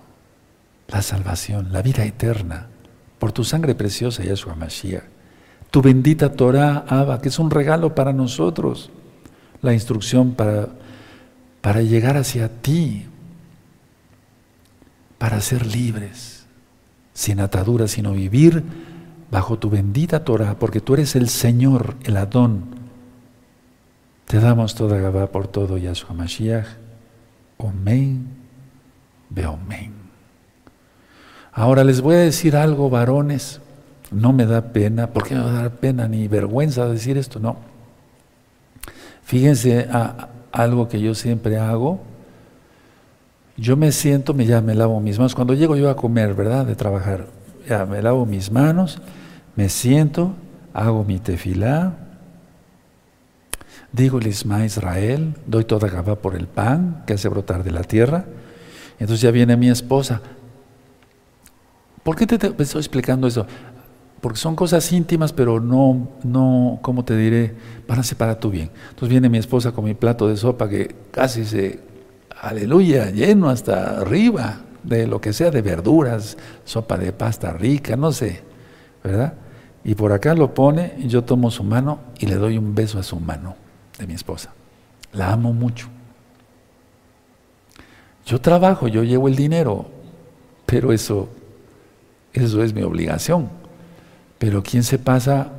[0.87, 2.67] La salvación, la vida eterna,
[3.19, 5.03] por tu sangre preciosa, Yahshua Mashiach.
[5.69, 8.89] Tu bendita Torah, Abba, que es un regalo para nosotros.
[9.61, 10.69] La instrucción para,
[11.67, 13.07] para llegar hacia ti,
[15.17, 16.45] para ser libres,
[17.13, 18.63] sin ataduras, sino vivir
[19.29, 22.67] bajo tu bendita Torah, porque tú eres el Señor, el Adón.
[24.27, 26.67] Te damos toda Gabá por todo, Yahshua Mashiach.
[27.57, 28.29] Omen,
[29.29, 29.91] Beomen.
[31.51, 33.59] Ahora les voy a decir algo, varones.
[34.09, 37.41] No me da pena, ¿por qué me va a dar pena ni vergüenza decir esto?
[37.41, 37.57] No.
[39.25, 41.99] Fíjense a, algo que yo siempre hago.
[43.55, 45.35] Yo me siento, me, ya me lavo mis manos.
[45.35, 46.65] Cuando llego yo a comer, ¿verdad?
[46.65, 47.27] De trabajar,
[47.67, 48.99] ya me lavo mis manos,
[49.55, 50.33] me siento,
[50.73, 51.93] hago mi tefilá,
[53.91, 57.83] digo el Isma Israel, doy toda gaba por el pan que hace brotar de la
[57.83, 58.25] tierra.
[58.99, 60.21] Entonces ya viene mi esposa.
[62.03, 63.45] ¿Por qué te, estoy explicando eso?
[64.21, 67.55] Porque son cosas íntimas, pero no, no, ¿cómo te diré?
[67.87, 68.71] Van a ser para tu bien.
[68.89, 71.79] Entonces viene mi esposa con mi plato de sopa que casi se,
[72.41, 78.11] aleluya, lleno hasta arriba de lo que sea, de verduras, sopa de pasta rica, no
[78.11, 78.41] sé,
[79.03, 79.33] ¿verdad?
[79.83, 83.03] Y por acá lo pone, yo tomo su mano y le doy un beso a
[83.03, 83.55] su mano
[83.97, 84.53] de mi esposa.
[85.13, 85.87] La amo mucho.
[88.25, 89.85] Yo trabajo, yo llevo el dinero,
[90.65, 91.29] pero eso,
[92.33, 93.49] eso es mi obligación.
[94.37, 95.51] Pero ¿quién se pasa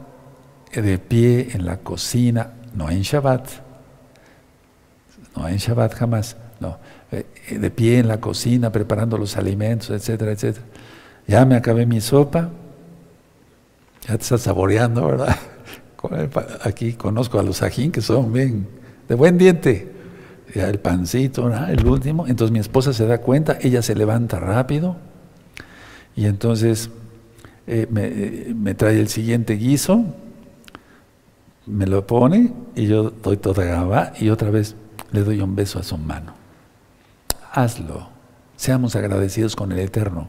[0.73, 2.53] de pie en la cocina?
[2.75, 3.49] No en Shabbat,
[5.37, 6.79] no en Shabbat jamás, no,
[7.11, 7.25] eh,
[7.59, 10.67] de pie en la cocina preparando los alimentos, etcétera, etcétera.
[11.27, 12.51] Ya me acabé mi sopa,
[14.03, 15.37] ya te estás saboreando, ¿verdad?
[16.63, 18.69] Aquí conozco a los ajín que son bien
[19.09, 19.93] de buen diente
[20.55, 22.27] el pancito, el último.
[22.27, 24.97] Entonces mi esposa se da cuenta, ella se levanta rápido
[26.17, 26.91] y entonces
[27.69, 30.05] eh, eh, me, trae el siguiente guiso,
[31.67, 34.75] me lo pone y yo doy toda gaba y otra vez
[35.13, 36.35] le doy un beso a su mano.
[37.53, 38.09] Hazlo,
[38.57, 40.29] seamos agradecidos con el Eterno.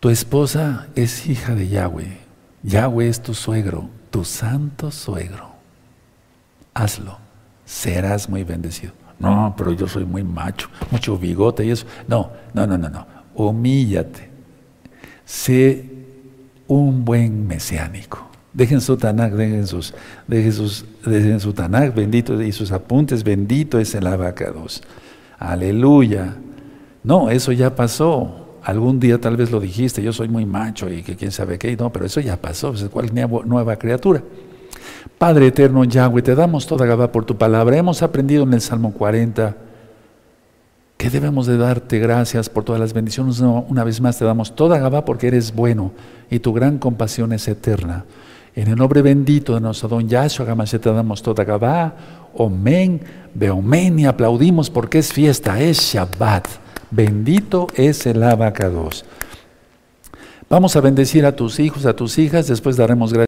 [0.00, 2.18] Tu esposa es hija de Yahweh,
[2.62, 5.52] Yahweh es tu suegro, tu santo suegro.
[6.74, 7.24] Hazlo
[7.64, 8.92] serás muy bendecido.
[9.18, 11.86] No, pero yo soy muy macho, mucho bigote y eso.
[12.08, 13.06] No, no, no, no, no.
[13.34, 14.30] Humíllate.
[15.24, 15.90] Sé
[16.66, 18.28] un buen mesiánico.
[18.52, 19.94] Dejen su Tanakh, dejen sus,
[20.28, 20.84] dejen sus,
[21.38, 24.82] su Tanakh, bendito, y sus apuntes, bendito es el abacados.
[25.38, 26.36] Aleluya.
[27.02, 28.58] No, eso ya pasó.
[28.62, 31.76] Algún día tal vez lo dijiste, yo soy muy macho y que quién sabe qué,
[31.76, 33.10] no, pero eso ya pasó, es cual
[33.44, 34.22] nueva criatura.
[35.18, 37.76] Padre eterno Yahweh, te damos toda Gabá por tu palabra.
[37.76, 39.56] Hemos aprendido en el Salmo 40
[40.96, 43.40] que debemos de darte gracias por todas las bendiciones.
[43.40, 45.92] Una vez más te damos toda Gabá porque eres bueno
[46.30, 48.04] y tu gran compasión es eterna.
[48.54, 51.94] En el nombre bendito de nuestro don Yahshua Gamashe te damos toda Gabá.
[52.34, 53.00] Omen,
[53.34, 56.46] Beomen y aplaudimos porque es fiesta, es Shabbat.
[56.90, 59.04] Bendito es el abacados.
[60.48, 63.22] Vamos a bendecir a tus hijos, a tus hijas, después daremos gracias.